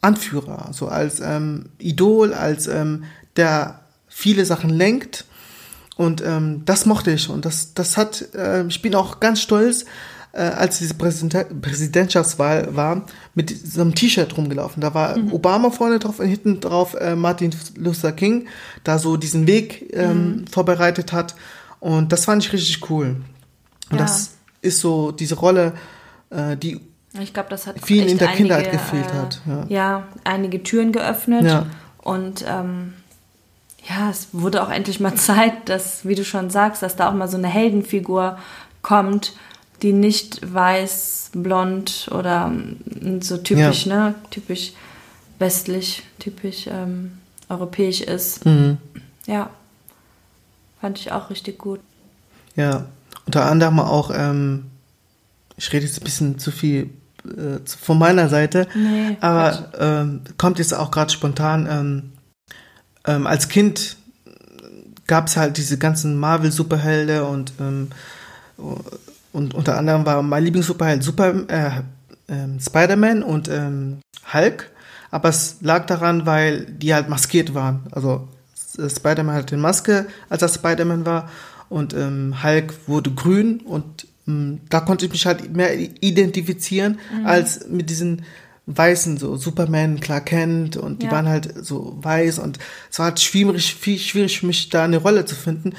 [0.00, 3.04] Anführer, so als ähm, Idol, als ähm,
[3.36, 5.24] der viele Sachen lenkt.
[5.96, 7.28] Und ähm, das mochte ich.
[7.28, 9.84] Und das, das hat, äh, ich bin auch ganz stolz,
[10.38, 14.80] als diese Präsident Präsidentschaftswahl war, mit so einem T-Shirt rumgelaufen.
[14.80, 15.32] Da war mhm.
[15.32, 18.46] Obama vorne drauf und hinten drauf äh, Martin Luther King,
[18.84, 20.46] da so diesen Weg ähm, mhm.
[20.46, 21.34] vorbereitet hat.
[21.80, 23.16] Und das fand ich richtig cool.
[23.90, 24.04] Und ja.
[24.04, 25.74] das ist so diese Rolle,
[26.30, 26.80] äh, die
[27.20, 29.40] ich glaube, das hat vielen in der einige, Kindheit gefehlt äh, hat.
[29.46, 29.64] Ja.
[29.68, 30.06] ja.
[30.24, 31.44] einige Türen geöffnet.
[31.44, 31.66] Ja.
[31.98, 32.94] Und ähm,
[33.86, 37.14] ja, es wurde auch endlich mal Zeit, dass, wie du schon sagst, dass da auch
[37.14, 38.38] mal so eine Heldenfigur
[38.80, 39.34] kommt,
[39.82, 44.10] die nicht weiß, blond oder mm, so typisch, ja.
[44.10, 44.72] ne, typisch
[45.38, 47.12] westlich, typisch ähm,
[47.48, 48.46] europäisch ist.
[48.46, 48.78] Mhm.
[49.26, 49.50] Ja,
[50.80, 51.80] fand ich auch richtig gut.
[52.54, 52.86] Ja,
[53.26, 54.66] unter anderem auch, ähm,
[55.56, 56.90] ich rede jetzt ein bisschen zu viel
[57.24, 61.66] äh, von meiner Seite, nee, aber ähm, kommt jetzt auch gerade spontan.
[61.70, 62.12] Ähm,
[63.04, 63.96] ähm, als Kind
[65.06, 67.88] gab es halt diese ganzen Marvel-Superhelden und ähm,
[69.32, 71.80] und unter anderem war mein Lieblingssuperheld Super, äh,
[72.32, 73.98] äh, Spider-Man und ähm,
[74.32, 74.70] Hulk.
[75.10, 77.80] Aber es lag daran, weil die halt maskiert waren.
[77.90, 78.28] Also
[78.78, 81.30] äh, Spider-Man hatte eine Maske, als er Spider-Man war.
[81.68, 83.60] Und ähm, Hulk wurde grün.
[83.60, 87.26] Und ähm, da konnte ich mich halt mehr identifizieren, mhm.
[87.26, 88.24] als mit diesen
[88.66, 90.76] weißen, so Superman, Clark Kent.
[90.76, 91.12] Und die ja.
[91.12, 92.38] waren halt so weiß.
[92.38, 92.58] Und
[92.90, 95.72] es war halt schwierig, viel schwierig für mich, da eine Rolle zu finden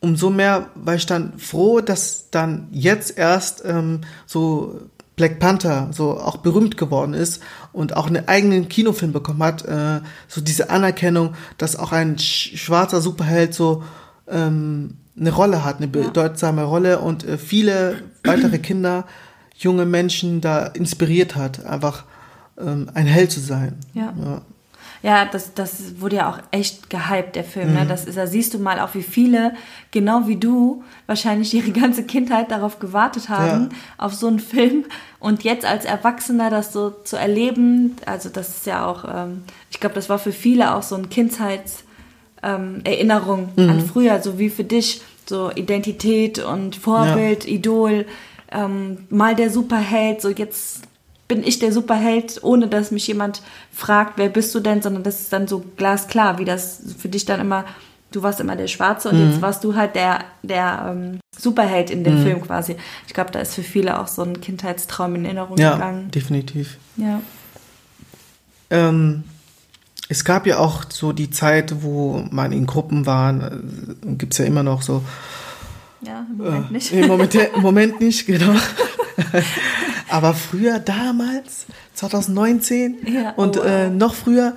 [0.00, 4.80] umso mehr war ich dann froh, dass dann jetzt erst ähm, so
[5.16, 9.66] Black Panther so auch berühmt geworden ist und auch einen eigenen Kinofilm bekommen hat.
[9.66, 13.82] Äh, so diese Anerkennung, dass auch ein schwarzer Superheld so
[14.28, 19.04] ähm, eine Rolle hat, eine bedeutsame Rolle und äh, viele weitere Kinder,
[19.58, 22.04] junge Menschen da inspiriert hat, einfach
[22.58, 23.76] ähm, ein Held zu sein.
[23.92, 24.14] Ja.
[24.18, 24.40] ja.
[25.02, 27.68] Ja, das, das wurde ja auch echt gehypt, der Film.
[27.68, 27.72] Ne?
[27.72, 27.78] Mhm.
[27.80, 27.86] Ne?
[27.86, 29.54] Das ist, da siehst du mal auch, wie viele,
[29.92, 33.76] genau wie du, wahrscheinlich ihre ganze Kindheit darauf gewartet haben, ja.
[33.96, 34.84] auf so einen Film.
[35.18, 39.80] Und jetzt als Erwachsener das so zu erleben, also das ist ja auch, ähm, ich
[39.80, 43.70] glaube, das war für viele auch so ein Kindheitserinnerung ähm, mhm.
[43.70, 47.52] an früher, so wie für dich, so Identität und Vorbild, ja.
[47.52, 48.04] Idol,
[48.52, 50.89] ähm, mal der Superheld, so jetzt
[51.30, 53.40] bin ich der Superheld, ohne dass mich jemand
[53.72, 57.24] fragt, wer bist du denn, sondern das ist dann so glasklar, wie das für dich
[57.24, 57.64] dann immer,
[58.10, 59.30] du warst immer der Schwarze und mhm.
[59.30, 62.22] jetzt warst du halt der, der ähm, Superheld in dem mhm.
[62.24, 62.74] Film quasi.
[63.06, 66.02] Ich glaube, da ist für viele auch so ein Kindheitstraum in Erinnerung ja, gegangen.
[66.06, 66.78] Ja, definitiv.
[66.96, 67.20] Ja.
[68.70, 69.22] Ähm,
[70.08, 73.56] es gab ja auch so die Zeit, wo man in Gruppen war, äh,
[74.02, 75.04] gibt es ja immer noch so.
[76.02, 76.92] Ja, im Moment äh, nicht.
[76.92, 78.54] Im Moment, Im Moment nicht, genau.
[80.10, 83.66] Aber früher, damals, 2019 ja, und oh, wow.
[83.66, 84.54] äh, noch früher,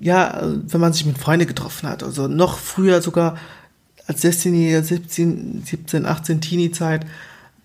[0.00, 3.36] ja, wenn man sich mit Freunden getroffen hat, also noch früher sogar
[4.06, 7.06] als 16 17, 17, 18 Teenie-Zeit,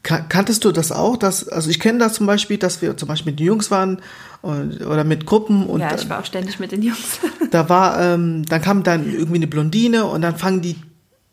[0.03, 1.17] kanntest du das auch?
[1.17, 3.99] Dass, also ich kenne das zum Beispiel, dass wir zum Beispiel mit den Jungs waren
[4.41, 7.19] und, oder mit Gruppen und ja, ich war auch ständig mit den Jungs.
[7.51, 10.75] da war, ähm, dann kam dann irgendwie eine Blondine und dann fangen die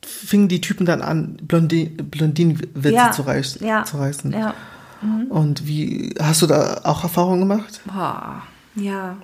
[0.01, 4.33] fingen die Typen dann an, Blondin, Blondinenwitze ja, zu, reiß, ja, zu reißen.
[4.33, 4.55] Ja.
[5.01, 5.27] Mhm.
[5.31, 7.81] Und wie hast du da auch Erfahrungen gemacht?
[7.85, 8.43] Boah,
[8.75, 9.17] ja.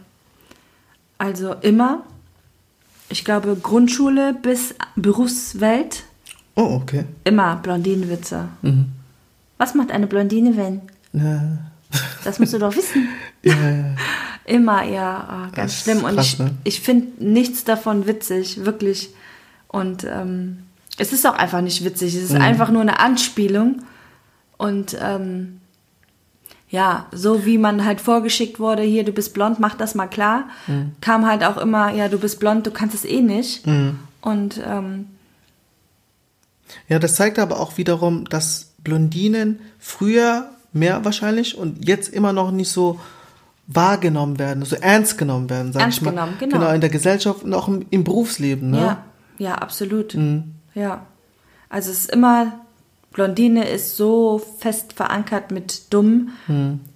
[1.18, 2.02] Also immer.
[3.08, 6.04] Ich glaube Grundschule bis Berufswelt.
[6.56, 7.04] Oh, okay.
[7.24, 8.48] Immer Blondinenwitze.
[8.62, 8.86] Mhm.
[9.58, 10.82] Was macht eine Blondine, wenn?
[11.12, 11.58] Ja.
[12.24, 13.08] Das musst du doch wissen.
[13.42, 13.84] ja, ja.
[14.46, 16.04] Immer, ja, oh, ganz schlimm.
[16.04, 16.50] Und krass, ich, ne?
[16.64, 19.10] ich finde nichts davon witzig, wirklich.
[19.68, 20.64] Und ähm,
[20.98, 22.14] es ist auch einfach nicht witzig.
[22.14, 22.42] Es ist mhm.
[22.42, 23.82] einfach nur eine Anspielung.
[24.56, 25.60] Und ähm,
[26.68, 30.48] ja, so wie man halt vorgeschickt wurde, hier, du bist blond, mach das mal klar,
[30.66, 30.92] mhm.
[31.00, 33.66] kam halt auch immer, ja, du bist blond, du kannst es eh nicht.
[33.66, 33.98] Mhm.
[34.20, 35.06] Und ähm,
[36.88, 42.50] ja, das zeigt aber auch wiederum, dass Blondinen früher mehr wahrscheinlich und jetzt immer noch
[42.50, 42.98] nicht so
[43.66, 46.10] wahrgenommen werden, so ernst genommen werden, sag Ernst ich mal.
[46.10, 46.58] genommen, genau.
[46.58, 48.78] Genau, in der Gesellschaft und auch im, im Berufsleben, ne?
[48.78, 49.04] Ja,
[49.38, 50.14] ja, absolut.
[50.74, 51.06] Ja.
[51.70, 52.60] Also es ist immer,
[53.14, 56.32] Blondine ist so fest verankert mit dumm.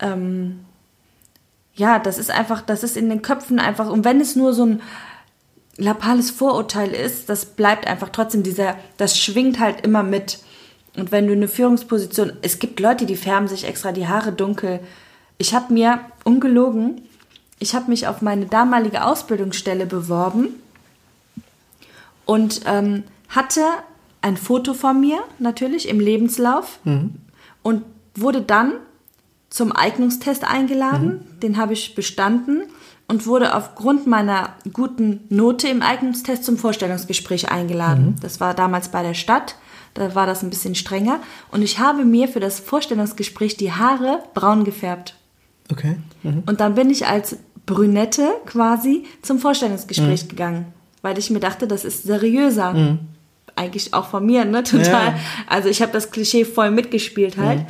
[0.01, 0.61] Ähm,
[1.75, 4.67] ja, das ist einfach, das ist in den Köpfen einfach, und wenn es nur so
[4.67, 4.83] ein
[5.77, 10.41] lappales Vorurteil ist, das bleibt einfach trotzdem dieser, das schwingt halt immer mit.
[10.97, 14.81] Und wenn du eine Führungsposition, es gibt Leute, die färben sich extra die Haare dunkel.
[15.39, 17.03] Ich habe mir, ungelogen,
[17.61, 20.49] ich habe mich auf meine damalige Ausbildungsstelle beworben
[22.25, 23.63] und ähm, hatte
[24.21, 26.81] ein Foto von mir natürlich im Lebenslauf
[27.63, 27.83] und
[28.15, 28.73] wurde dann
[29.51, 31.21] zum Eignungstest eingeladen.
[31.43, 32.63] Den habe ich bestanden
[33.07, 38.17] und wurde aufgrund meiner guten Note im Eignungstest zum Vorstellungsgespräch eingeladen.
[38.21, 39.57] Das war damals bei der Stadt.
[39.95, 41.21] Da war das ein bisschen strenger.
[41.51, 45.15] Und ich habe mir für das Vorstellungsgespräch die Haare braun gefärbt.
[45.73, 45.97] Okay.
[46.23, 46.43] Mhm.
[46.47, 50.67] Und dann bin ich als Brünette quasi zum Vorstellungsgespräch gegangen,
[51.03, 52.99] weil ich mir dachte, das ist seriöser.
[53.59, 54.63] Eigentlich auch von mir, ne?
[54.65, 55.09] Total.
[55.09, 55.19] Ja.
[55.47, 57.67] Also ich habe das Klischee voll mitgespielt halt.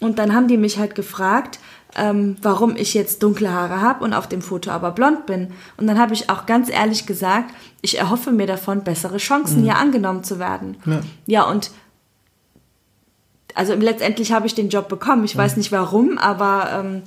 [0.00, 1.58] Und dann haben die mich halt gefragt,
[1.96, 5.48] ähm, warum ich jetzt dunkle Haare habe und auf dem Foto aber blond bin.
[5.76, 9.76] Und dann habe ich auch ganz ehrlich gesagt, ich erhoffe mir davon bessere Chancen, hier
[9.76, 10.76] angenommen zu werden.
[10.86, 11.00] Ja.
[11.26, 11.70] ja und
[13.54, 15.24] also letztendlich habe ich den Job bekommen.
[15.24, 17.02] Ich weiß nicht warum, aber ähm,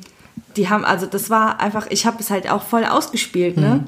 [0.58, 3.86] die haben, also das war einfach, ich habe es halt auch voll ausgespielt, ne?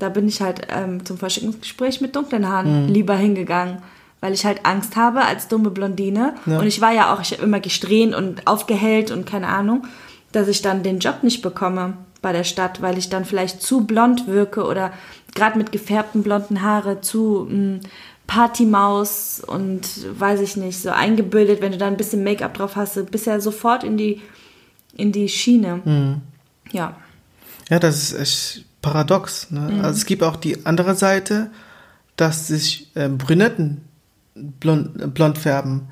[0.00, 3.78] Da bin ich halt ähm, zum Vorstellungsgespräch mit dunklen Haaren lieber hingegangen,
[4.20, 6.34] weil ich halt Angst habe als dumme Blondine.
[6.46, 6.58] Ja.
[6.58, 9.86] Und ich war ja auch, ich habe immer gesträhnt und aufgehellt und keine Ahnung,
[10.32, 13.86] dass ich dann den Job nicht bekomme bei der Stadt, weil ich dann vielleicht zu
[13.86, 14.92] blond wirke oder
[15.34, 17.80] gerade mit gefärbten blonden Haare zu mh,
[18.26, 19.82] Partymaus und
[20.18, 23.26] weiß ich nicht, so eingebildet, wenn du da ein bisschen Make-up drauf hast, du bist
[23.26, 24.20] ja sofort in die,
[24.96, 26.20] in die Schiene.
[26.70, 26.96] Ja.
[27.68, 29.50] Ja, das ist echt paradox.
[29.50, 29.60] Ne?
[29.60, 29.84] Mhm.
[29.84, 31.50] Also es gibt auch die andere Seite,
[32.16, 33.82] dass sich ähm, Brünetten
[34.34, 35.88] blond, äh, blond färben,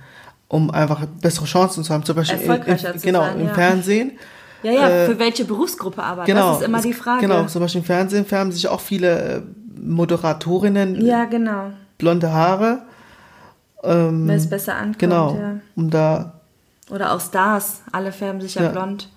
[0.49, 2.05] um einfach bessere Chancen zu haben.
[2.05, 3.55] Zum Beispiel im- Erfolgreicher im, zu genau, sein, im ja.
[3.55, 4.13] Fernsehen.
[4.63, 6.25] Ja, ja, Äh, für welche Berufsgruppe aber?
[6.25, 7.21] Genau, das ist immer die Frage.
[7.21, 9.43] Genau, zum Beispiel im Fernsehen färben sich auch viele äh,
[9.81, 11.71] Moderatorinnen Ja, genau.
[11.99, 12.83] blonde Haare.
[13.85, 15.61] Ähm, Wenn es besser ankommt, genau, ja.
[15.77, 16.41] um da
[16.91, 18.69] Oder auch Stars, alle färben sich ja, Ja.
[18.71, 19.09] blond.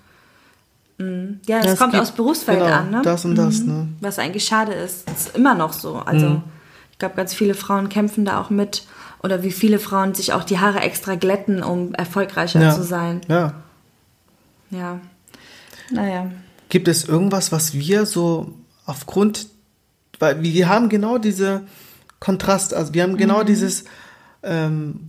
[1.02, 1.40] Mhm.
[1.48, 3.02] Ja, Ja, das es kommt gibt- aus Berufsfeld genau, an, ne?
[3.04, 3.88] das und das, ne?
[4.02, 5.08] Was eigentlich schade ist.
[5.10, 5.96] Das ist immer noch so.
[5.98, 6.44] Also, Mhm.
[6.92, 8.86] ich glaube, ganz viele Frauen kämpfen da auch mit.
[9.24, 13.22] Oder wie viele Frauen sich auch die Haare extra glätten, um erfolgreicher ja, zu sein.
[13.28, 13.54] Ja.
[14.72, 15.00] Ja.
[15.92, 16.32] Naja.
[16.70, 18.54] Gibt es irgendwas, was wir so
[18.86, 19.48] aufgrund,
[20.20, 21.62] weil wir haben genau diese
[22.20, 23.84] Kontrast, also wir haben genau dieses,
[24.42, 25.08] ähm,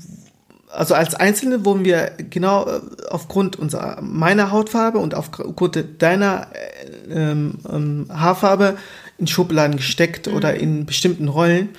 [0.72, 2.80] also als Einzelne wurden wir genau äh,
[3.10, 6.48] aufgrund unserer meiner Hautfarbe und aufgrund deiner
[7.08, 8.76] äh, ähm, ähm, Haarfarbe
[9.18, 11.70] in Schubladen gesteckt oder in bestimmten Rollen.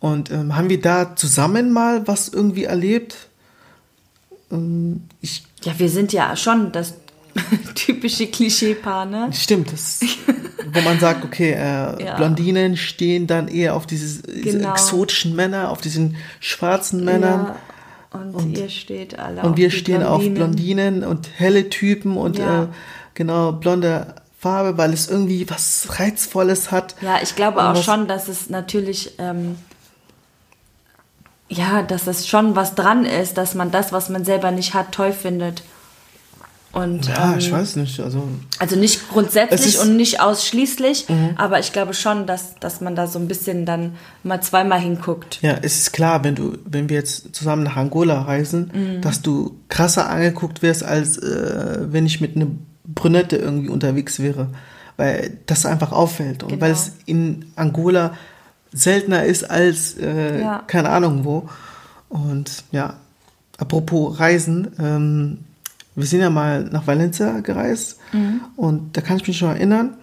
[0.00, 3.28] Und ähm, haben wir da zusammen mal was irgendwie erlebt?
[4.50, 6.94] Ähm, ich Ja, wir sind ja schon das
[7.74, 9.30] typische Klischeepaar, ne?
[9.32, 10.00] Stimmt, das,
[10.72, 12.16] wo man sagt, okay, äh, Ja.
[12.16, 14.72] Blondinen stehen dann eher auf dieses, diese Genau.
[14.72, 17.46] exotischen Männer, auf diesen schwarzen Männern.
[17.46, 17.56] Ja,
[18.12, 22.64] und, ihr steht alle und wir stehen auf Blondinen und helle Typen und Ja.
[22.64, 22.66] äh,
[23.14, 26.96] genau blonde Farbe, weil es irgendwie was Reizvolles hat.
[27.00, 29.56] Ja, ich glaube Und auch schon, dass es natürlich, ähm,
[31.48, 34.92] ja, dass es schon was dran ist, dass man das, was man selber nicht hat,
[34.92, 35.62] toll findet.
[36.72, 38.00] Und, Ja, ähm, ich weiß nicht.
[38.00, 38.22] Also
[38.58, 39.82] Also nicht grundsätzlich Mhm.
[39.82, 41.06] und nicht ausschließlich,
[41.36, 45.38] aber ich glaube schon, dass, dass man da so ein bisschen dann mal zweimal hinguckt.
[45.42, 49.00] Ja, es ist klar, wenn du, wenn wir jetzt zusammen nach Angola reisen, Mhm.
[49.02, 52.46] dass du krasser angeguckt wirst, als äh, wenn ich mit einer
[52.86, 54.48] Brünette irgendwie unterwegs wäre.
[54.96, 56.42] Weil das einfach auffällt.
[56.42, 56.60] Und Genau.
[56.62, 58.14] weil es in Angola
[58.72, 60.62] seltener ist als äh, Ja.
[60.66, 61.48] keine Ahnung wo.
[62.08, 62.94] Und ja,
[63.58, 65.38] apropos Reisen, ähm,
[65.94, 68.40] wir sind ja mal nach Valencia gereist Mhm.
[68.56, 69.96] und da kann ich mich schon erinnern,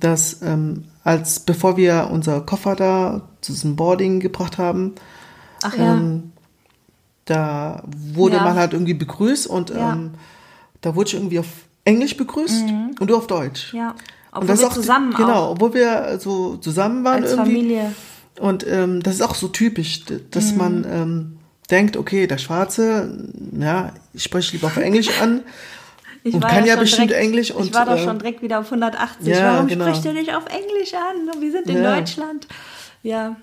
[0.00, 4.94] dass ähm, als bevor wir unser Koffer da zu diesem Boarding gebracht haben,
[5.62, 5.94] Ach ja.
[5.94, 6.32] ähm,
[7.24, 8.44] da wurde Ja.
[8.44, 9.92] man halt irgendwie begrüßt und Ja.
[9.94, 10.10] ähm,
[10.80, 11.46] da wurde ich irgendwie auf
[11.84, 12.64] Englisch begrüßt
[13.00, 13.72] und du auf Deutsch.
[13.72, 13.78] Mhm.
[13.78, 13.90] Ja.
[13.90, 13.96] und
[14.32, 17.52] Obwohl das wir auch, zusammen genau, auch obwohl wir so zusammen waren als irgendwie.
[17.56, 17.94] Familie.
[18.40, 20.58] Und ähm, das ist auch so typisch, dass Mhm.
[20.58, 21.36] man ähm,
[21.70, 23.16] denkt, okay, der Schwarze,
[23.58, 25.42] ja, ich spreche lieber auf Englisch an
[26.26, 28.40] Ich und war kann ja bestimmt direkt, Englisch und ich war doch äh, schon direkt
[28.40, 29.26] wieder auf 180.
[29.26, 29.88] ja, Warum genau.
[29.88, 31.38] spricht ihr nicht auf Englisch an?
[31.42, 31.96] Wir sind in Ja.
[31.96, 32.46] Deutschland.
[33.02, 33.36] Ja.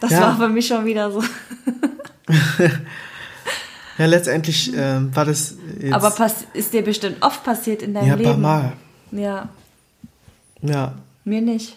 [0.00, 0.20] Das Ja.
[0.20, 1.20] war für mich schon wieder so.
[3.98, 8.14] ja letztendlich ähm, war das jetzt, Aber ist dir bestimmt oft passiert in deinem ja,
[8.14, 8.42] ein paar Leben.
[8.42, 8.72] Mal.
[9.10, 9.48] Ja,
[10.62, 10.94] Ja,
[11.24, 11.76] mir nicht.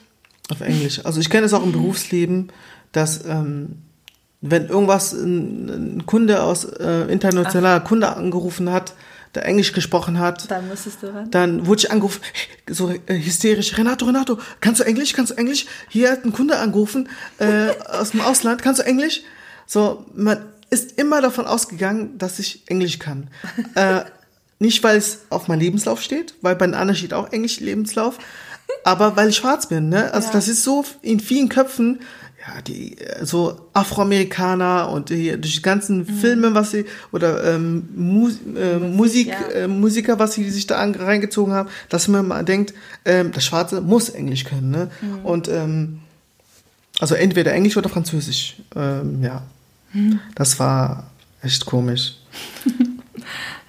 [0.51, 1.03] auf Englisch.
[1.05, 2.51] Also ich kenne es auch im Berufsleben,
[2.91, 3.78] dass ähm,
[4.42, 8.94] wenn irgendwas ein, ein Kunde aus äh, internationaler Kunde angerufen hat,
[9.36, 11.30] der Englisch gesprochen hat, Dann müsstest du ran.
[11.30, 12.22] dann wurde ich angerufen,
[12.70, 15.66] so äh, hysterisch, Renato, Renato, kannst du Englisch, kannst du Englisch?
[15.90, 19.22] Hier hat ein Kunde angerufen äh, aus dem Ausland, kannst du Englisch?
[19.68, 20.40] So, man
[20.72, 23.28] ist immer davon ausgegangen, dass ich Englisch kann.
[23.76, 24.02] äh,
[24.60, 28.18] nicht, weil es auf meinem Lebenslauf steht, weil bei den anderen steht auch Englisch Lebenslauf,
[28.84, 29.90] aber weil ich schwarz bin.
[29.90, 30.12] Ne?
[30.14, 30.34] Also Ja.
[30.34, 32.00] das ist so in vielen Köpfen,
[32.68, 38.30] die äh, so Afroamerikaner und hier durch die ganzen Filme, was sie oder ähm, Mu
[38.58, 39.39] äh, Musik, ja.
[39.50, 42.74] äh, Musiker, was sie sich da reingezogen haben, dass man mal denkt,
[43.06, 44.72] ähm, der Schwarze muss Englisch können.
[44.72, 44.89] Ne?
[45.24, 46.00] Und ähm,
[47.00, 48.58] also entweder Englisch oder Französisch.
[48.76, 49.43] Ähm, ja,
[50.36, 51.10] das war
[51.41, 52.16] echt komisch.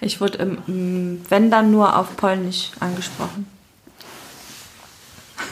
[0.02, 3.44] Ich wurde, im- wenn dann nur auf Polnisch angesprochen.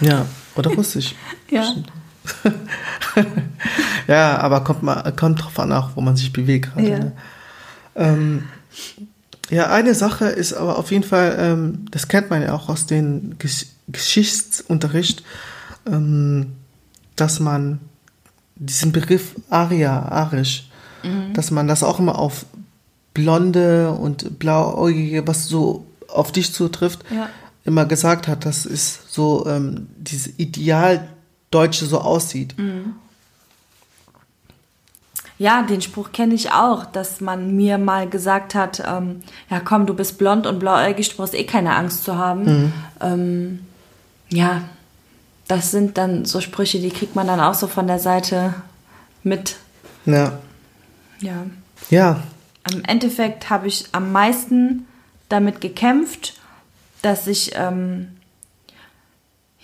[0.00, 0.26] Ja,
[0.56, 1.14] oder Russisch.
[1.50, 1.74] Ja.
[4.06, 6.88] Ja, aber kommt mal, kommt drauf an, auch wo man sich bewegt gerade.
[6.88, 6.98] Ja.
[6.98, 7.12] Ne?
[7.96, 8.44] Ähm,
[9.50, 12.86] ja, eine Sache ist aber auf jeden Fall, ähm, das kennt man ja auch aus
[12.86, 15.22] dem Gesch Geschichtsunterricht,
[15.86, 16.52] ähm,
[17.16, 17.80] dass man
[18.56, 20.68] diesen Begriff Aria, Arisch,
[21.32, 22.44] dass man das auch immer auf
[23.14, 27.30] Blonde und Blauäugige, was so auf dich zutrifft, Ja.
[27.64, 31.08] immer gesagt hat, dass es so ähm, dieses Ideal
[31.50, 32.54] Deutsche so aussieht.
[35.38, 39.86] Ja, den Spruch kenne ich auch, dass man mir mal gesagt hat, ähm, ja komm,
[39.86, 42.72] du bist blond und blauäugig, du brauchst eh keine Angst zu haben.
[43.00, 43.60] Ähm,
[44.30, 44.62] ja,
[45.46, 48.54] das sind dann so Sprüche, die kriegt man dann auch so von der Seite
[49.22, 49.56] mit.
[50.06, 50.38] Ja.
[51.20, 51.46] Ja.
[51.90, 52.22] Ja,
[52.72, 54.86] Im Endeffekt habe ich am meisten
[55.28, 56.34] damit gekämpft,
[57.02, 58.08] dass ich ähm,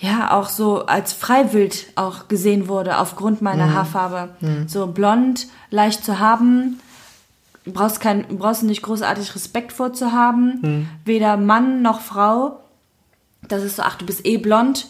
[0.05, 4.29] ja auch so als freiwild auch gesehen wurde aufgrund meiner Haarfarbe.
[4.67, 6.81] So blond, leicht zu haben,
[7.67, 12.61] brauchst kein, brauchst nicht großartig Respekt vorzuhaben, weder Mann noch Frau.
[13.49, 14.89] Das ist so, ach du bist eh blond,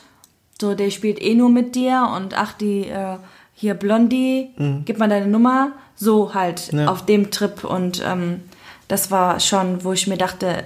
[0.60, 3.16] so der spielt eh nur mit dir und ach die äh,
[3.54, 4.50] hier Blondie,
[4.84, 6.88] gib mal deine Nummer, so halt Ja.
[6.88, 8.40] auf dem Trip und ähm,
[8.88, 10.64] das war schon, wo ich mir dachte,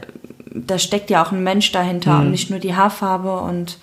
[0.51, 3.77] da steckt ja auch ein Mensch dahinter und nicht nur die Haarfarbe und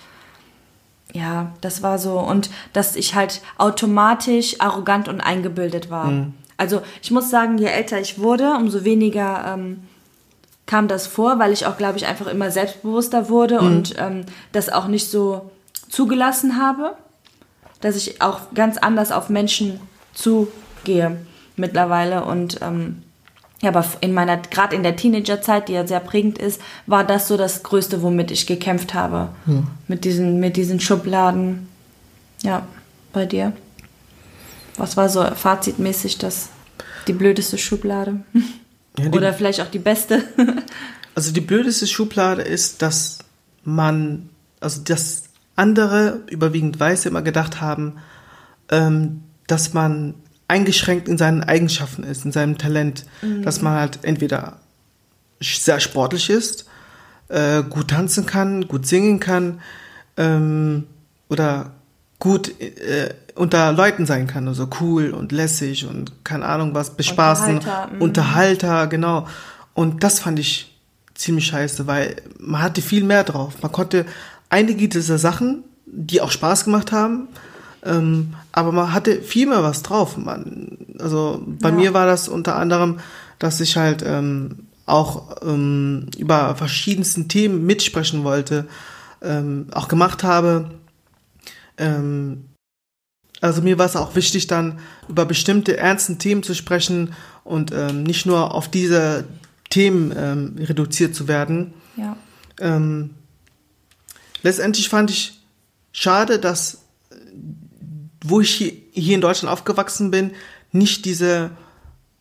[1.16, 2.18] ja, das war so.
[2.18, 6.10] Und dass ich halt automatisch arrogant und eingebildet war.
[6.58, 9.82] Also ich muss sagen, je älter ich wurde, umso weniger ähm,
[10.66, 14.68] kam das vor, weil ich auch, glaube ich, einfach immer selbstbewusster wurde und ähm, das
[14.68, 15.50] auch nicht so
[15.88, 16.96] zugelassen habe,
[17.80, 19.80] dass ich auch ganz anders auf Menschen
[20.12, 21.18] zugehe
[21.56, 22.24] mittlerweile.
[22.24, 23.02] Und ähm,
[23.62, 27.26] ja, aber in meiner, gerade in der Teenagerzeit, die ja sehr prägend ist, war das
[27.28, 29.30] so das Größte, womit ich gekämpft habe.
[29.88, 31.68] Mit diesen, mit diesen Schubladen.
[32.42, 32.66] Ja,
[33.12, 33.52] bei dir.
[34.76, 36.50] Was war so fazitmäßig das,
[37.08, 38.20] die blödeste Schublade?
[38.98, 40.22] Ja, die- Oder vielleicht auch die beste?
[41.14, 43.20] Also die blödeste Schublade ist, dass
[43.64, 44.28] man,
[44.60, 45.22] also dass
[45.56, 47.94] andere, überwiegend Weiße, immer gedacht haben,
[48.70, 50.12] ähm, dass man
[50.48, 53.04] eingeschränkt in seinen Eigenschaften ist, in seinem Talent.
[53.42, 54.58] Dass man halt entweder
[55.40, 56.66] sehr sportlich ist,
[57.28, 59.60] äh, gut tanzen kann, gut singen kann
[60.16, 60.84] ähm,
[61.28, 61.72] oder
[62.18, 67.56] gut äh, unter Leuten sein kann, also cool und lässig und keine Ahnung was, bespaßen,
[67.56, 68.02] Unterhalter, mhm.
[68.02, 69.28] Unterhalter, genau.
[69.74, 70.74] Und das fand ich
[71.14, 73.54] ziemlich scheiße, weil man hatte viel mehr drauf.
[73.60, 74.06] Man konnte
[74.48, 77.28] einige dieser Sachen, die auch Spaß gemacht haben,
[77.84, 80.16] ähm, aber man hatte viel mehr was drauf.
[80.16, 81.74] Man, also bei Ja.
[81.74, 82.98] mir war das unter anderem,
[83.38, 88.66] dass ich halt ähm, auch ähm, über verschiedensten Themen mitsprechen wollte,
[89.22, 90.70] ähm, auch gemacht habe.
[91.76, 92.46] Ähm,
[93.42, 94.78] also mir war es auch wichtig, dann
[95.08, 97.12] über bestimmte ernsten Themen zu sprechen
[97.44, 99.24] und ähm, nicht nur auf diese
[99.68, 101.74] Themen ähm, reduziert zu werden.
[101.96, 102.16] ja.
[102.58, 103.10] Ähm,
[104.42, 105.42] letztendlich fand ich
[105.92, 106.78] schade, dass,
[108.28, 110.32] wo ich hier, in Deutschland aufgewachsen bin,
[110.72, 111.50] nicht diese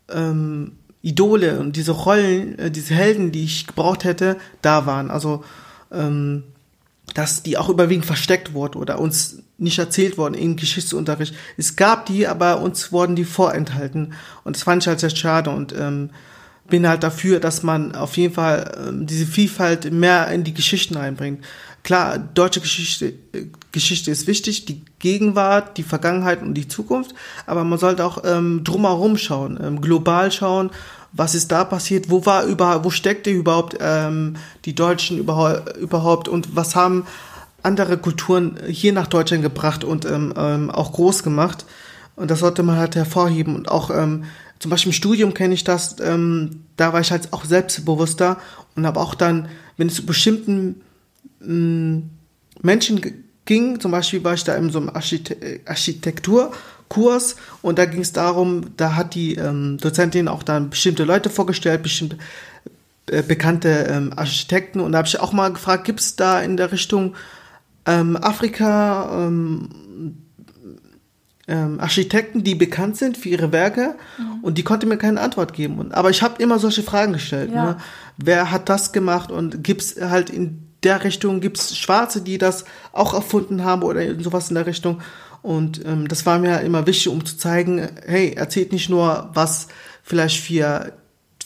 [0.10, 5.12] ähm, Idole und diese Rollen, äh, diese Helden, die ich gebraucht hätte, da waren.
[5.12, 5.43] Also,
[5.91, 6.43] ähm,
[7.14, 11.34] dass die auch überwiegend versteckt wurden oder uns nicht erzählt worden im Geschichtsunterricht.
[11.58, 14.14] Es gab die, aber uns wurden die vorenthalten.
[14.43, 16.10] Und das fand ich halt sehr schade und ähm,
[16.68, 20.97] bin halt dafür, dass man auf jeden Fall ähm, diese Vielfalt mehr in die Geschichten
[20.97, 21.45] einbringt.
[21.86, 23.13] Klar, deutsche Geschichte,
[23.71, 27.13] Geschichte ist wichtig, die Gegenwart, die Vergangenheit und die Zukunft,
[27.45, 30.71] aber man sollte auch ähm, drumherum schauen, ähm, global schauen,
[31.11, 36.55] was ist da passiert, wo war überhaupt, wo steckte überhaupt ähm, die Deutschen überhaupt, und
[36.55, 37.05] was haben
[37.61, 41.65] andere Kulturen hier nach Deutschland gebracht und ähm, ähm, auch groß gemacht.
[42.15, 43.55] Und das sollte man halt hervorheben.
[43.55, 44.23] Und auch ähm,
[44.57, 48.38] zum Beispiel im Studium kenne ich das, ähm, da war ich halt auch selbstbewusster
[48.75, 50.81] und habe auch dann, wenn es zu bestimmten
[51.46, 53.02] Menschen
[53.46, 58.12] ging, zum Beispiel war ich da in so einem Archite Architekturkurs und da ging es
[58.12, 62.18] darum, da hat die ähm, Dozentin auch dann bestimmte Leute vorgestellt, bestimmte
[63.08, 66.58] äh, bekannte ähm, Architekten und da habe ich auch mal gefragt, gibt es da in
[66.58, 67.16] der Richtung
[67.86, 69.70] ähm, Afrika ähm,
[71.48, 74.43] ähm, Architekten, die bekannt sind für ihre Werke mhm.
[74.43, 75.78] und die konnte mir keine Antwort geben.
[75.78, 77.52] Und, aber ich habe immer solche Fragen gestellt.
[77.54, 77.66] Ja.
[77.66, 77.78] Ne?
[78.18, 83.13] Wer hat das gemacht und gibt's halt in der Richtung, gibt's Schwarze, die das auch
[83.13, 85.01] erfunden haben oder sowas in der Richtung.
[85.41, 89.67] Und ähm, das war mir immer wichtig, um zu zeigen, hey, erzählt nicht nur, was
[90.03, 90.93] vielleicht für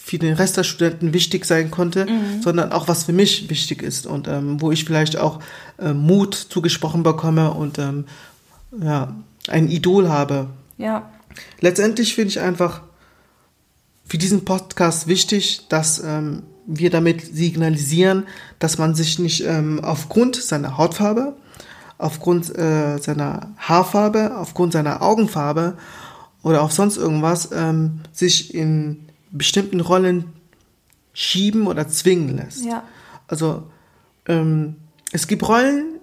[0.09, 2.41] für den Rest der Studenten wichtig sein konnte, mhm.
[2.41, 5.39] sondern auch was für mich wichtig ist und ähm, wo ich vielleicht auch
[5.77, 8.05] äh, Mut zugesprochen bekomme und ähm,
[8.81, 9.15] ja,
[9.47, 10.47] ein Idol habe.
[10.77, 11.11] Ja.
[11.59, 12.81] Letztendlich finde ich einfach
[14.05, 16.41] für diesen Podcast wichtig, dass ähm,
[16.71, 18.27] wir damit signalisieren,
[18.59, 21.35] dass man sich nicht ähm, aufgrund seiner Hautfarbe,
[21.97, 25.77] aufgrund äh, seiner Haarfarbe, aufgrund seiner Augenfarbe
[26.43, 30.25] oder auf sonst irgendwas ähm, sich in bestimmten Rollen
[31.13, 32.63] schieben oder zwingen lässt.
[32.63, 32.83] Ja.
[33.27, 33.63] Also
[34.27, 34.75] ähm,
[35.11, 35.99] es gibt Rollen,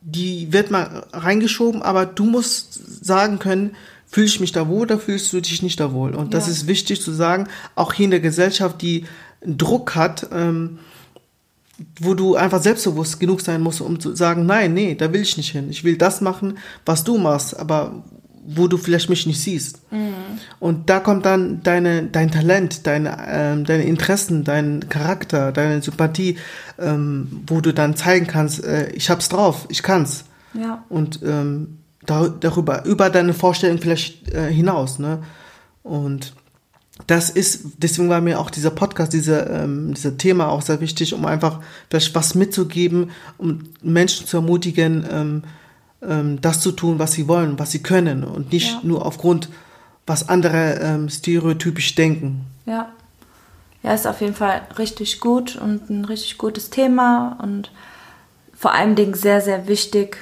[0.00, 3.74] die wird mal reingeschoben, aber du musst sagen können,
[4.06, 6.14] fühle ich mich da wohl oder fühlst du dich nicht da wohl?
[6.14, 6.38] Und ja.
[6.38, 9.06] das ist wichtig zu sagen, auch hier in der Gesellschaft, die
[9.44, 10.78] Druck hat, ähm,
[12.00, 15.36] wo du einfach selbstbewusst genug sein musst, um zu sagen, nein, nee, da will ich
[15.36, 15.70] nicht hin.
[15.70, 18.04] Ich will das machen, was du machst, aber
[18.46, 19.80] wo du vielleicht mich nicht siehst.
[19.90, 20.12] Mhm.
[20.60, 26.36] Und da kommt dann deine, dein Talent, deine, ähm, deine Interessen, dein Charakter, deine Sympathie,
[26.78, 30.24] ähm, wo du dann zeigen kannst, äh, ich hab's drauf, ich kann's.
[30.52, 30.84] Ja.
[30.88, 34.98] Und ähm, da, darüber, über deine Vorstellung vielleicht äh, hinaus.
[34.98, 35.22] Ne?
[35.82, 36.34] Und
[37.06, 41.12] das ist, deswegen war mir auch dieser Podcast, diese, ähm, dieser Thema auch sehr wichtig,
[41.12, 45.42] um einfach vielleicht was mitzugeben, um Menschen zu ermutigen, ähm,
[46.02, 48.80] ähm, das zu tun, was sie wollen, was sie können und nicht ja.
[48.84, 49.48] nur aufgrund,
[50.06, 52.46] was andere ähm, stereotypisch denken.
[52.66, 52.92] Ja.
[53.82, 57.70] Ja, ist auf jeden Fall richtig gut und ein richtig gutes Thema und
[58.56, 60.16] vor allen Dingen sehr, sehr wichtig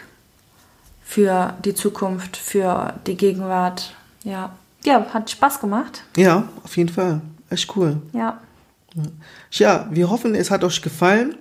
[1.04, 3.94] für die Zukunft, für die Gegenwart.
[4.24, 4.52] Ja.
[4.84, 6.04] Ja, hat Spaß gemacht.
[6.16, 7.20] Ja, auf jeden Fall.
[7.50, 8.00] Echt cool.
[8.12, 8.40] Ja.
[9.50, 11.36] Ja, wir hoffen, es hat euch gefallen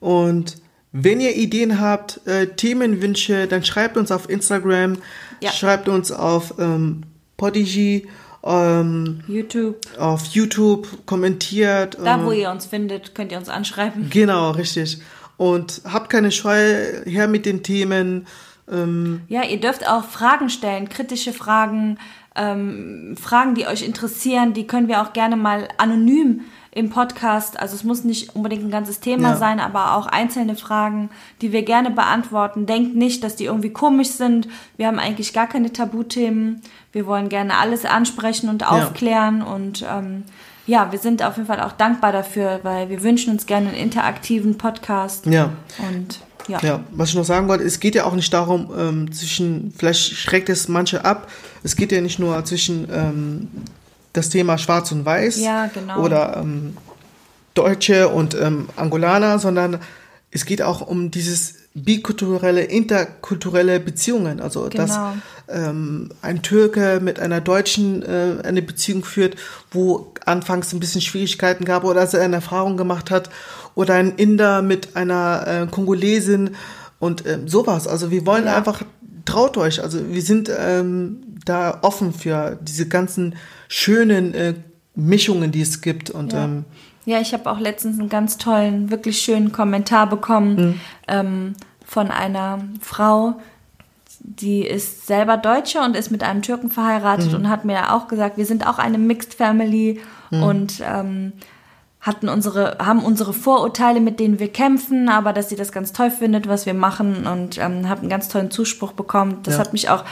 [0.00, 0.56] und
[0.92, 4.96] wenn ihr Ideen habt, äh, Themenwünsche, dann schreibt uns auf Instagram,
[5.40, 5.52] ja.
[5.52, 7.02] schreibt uns auf ähm,
[7.36, 8.08] Podigy,
[8.42, 9.76] ähm, YouTube.
[9.98, 11.96] auf YouTube, kommentiert.
[12.02, 14.08] Da, wo ähm, ihr uns findet, könnt ihr uns anschreiben.
[14.10, 14.98] Genau, richtig.
[15.36, 18.26] Und habt keine Scheu, her mit den Themen.
[18.70, 21.98] Ähm, ja, ihr dürft auch Fragen stellen, kritische Fragen,
[22.36, 27.58] ähm, Fragen, die euch interessieren, die können wir auch gerne mal anonym im Podcast.
[27.58, 29.36] Also es muss nicht unbedingt ein ganzes Thema ja.
[29.36, 31.10] sein, aber auch einzelne Fragen,
[31.40, 32.66] die wir gerne beantworten.
[32.66, 34.48] Denkt nicht, dass die irgendwie komisch sind.
[34.76, 36.62] Wir haben eigentlich gar keine Tabuthemen.
[36.92, 39.40] Wir wollen gerne alles ansprechen und aufklären.
[39.40, 39.46] Ja.
[39.46, 40.24] Und ähm,
[40.66, 43.76] ja, wir sind auf jeden Fall auch dankbar dafür, weil wir wünschen uns gerne einen
[43.76, 45.26] interaktiven Podcast.
[45.26, 45.50] Ja.
[45.90, 46.58] Und ja.
[46.62, 50.16] ja, was ich noch sagen wollte, es geht ja auch nicht darum, ähm, zwischen, vielleicht
[50.16, 51.30] schreckt es manche ab,
[51.62, 53.48] es geht ja nicht nur zwischen ähm,
[54.12, 56.02] das Thema Schwarz und Weiß ja, genau.
[56.02, 56.76] oder ähm,
[57.54, 59.78] Deutsche und ähm, Angolaner, sondern
[60.30, 64.40] es geht auch um dieses bikulturelle, interkulturelle Beziehungen.
[64.40, 64.86] Also genau.
[64.86, 64.98] dass
[65.48, 69.36] ähm, ein Türke mit einer Deutschen äh, eine Beziehung führt,
[69.70, 73.30] wo anfangs ein bisschen Schwierigkeiten gab oder dass er eine Erfahrung gemacht hat
[73.74, 76.50] oder ein Inder mit einer äh, Kongolesin
[76.98, 77.88] und äh, sowas.
[77.88, 78.56] Also wir wollen ja.
[78.56, 78.82] einfach,
[79.24, 83.36] traut euch, also wir sind ähm, da offen für diese ganzen
[83.68, 84.54] schönen äh,
[84.94, 86.10] Mischungen, die es gibt.
[86.10, 86.44] Und, ja.
[86.44, 86.64] Ähm,
[87.06, 90.80] ja, ich habe auch letztens einen ganz tollen, wirklich schönen Kommentar bekommen mhm.
[91.08, 91.52] ähm,
[91.84, 93.40] von einer Frau,
[94.22, 97.36] die ist selber Deutsche und ist mit einem Türken verheiratet mhm.
[97.36, 100.00] und hat mir auch gesagt, wir sind auch eine Mixed Family
[100.30, 100.42] mhm.
[100.42, 101.32] und ähm,
[102.00, 106.10] hatten unsere, haben unsere Vorurteile, mit denen wir kämpfen, aber dass sie das ganz toll
[106.10, 109.40] findet, was wir machen und ähm, habe einen ganz tollen Zuspruch bekommen.
[109.42, 109.60] Das ja.
[109.60, 110.04] hat mich auch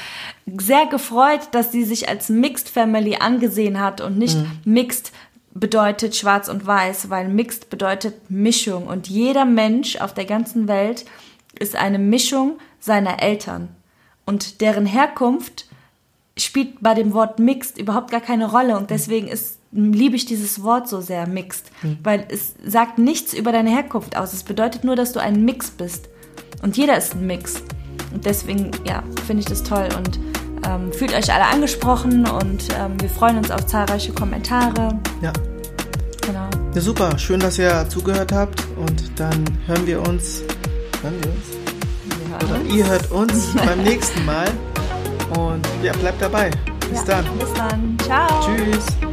[0.59, 4.51] sehr gefreut, dass sie sich als Mixed Family angesehen hat und nicht mhm.
[4.64, 5.12] Mixed
[5.55, 11.07] bedeutet schwarz und weiß, weil Mixed bedeutet Mischung und jeder Mensch auf der ganzen Welt
[11.59, 13.68] ist eine Mischung seiner Eltern
[14.26, 15.66] und deren Herkunft
[16.36, 20.62] spielt bei dem Wort Mixed überhaupt gar keine Rolle und deswegen ist liebe ich dieses
[20.62, 21.70] Wort so sehr, mixed.
[22.02, 24.32] Weil es sagt nichts über deine Herkunft aus.
[24.32, 26.08] Es bedeutet nur, dass du ein Mix bist.
[26.62, 27.62] Und jeder ist ein Mix.
[28.12, 29.88] Und deswegen, ja, finde ich das toll.
[29.96, 30.18] Und
[30.66, 34.98] ähm, fühlt euch alle angesprochen und ähm, wir freuen uns auf zahlreiche Kommentare.
[35.22, 35.32] Ja.
[36.26, 36.48] Genau.
[36.74, 37.16] ja, super.
[37.18, 38.66] Schön, dass ihr zugehört habt.
[38.76, 40.42] Und dann hören wir uns.
[41.02, 41.46] Hören wir uns?
[42.04, 42.74] Wir hören Oder uns.
[42.74, 44.48] ihr hört uns beim nächsten Mal.
[45.38, 46.50] Und ja, bleibt dabei.
[46.90, 47.24] Bis Ja, dann.
[47.38, 47.96] Bis dann.
[48.04, 48.40] Ciao.
[48.44, 49.07] Tschüss.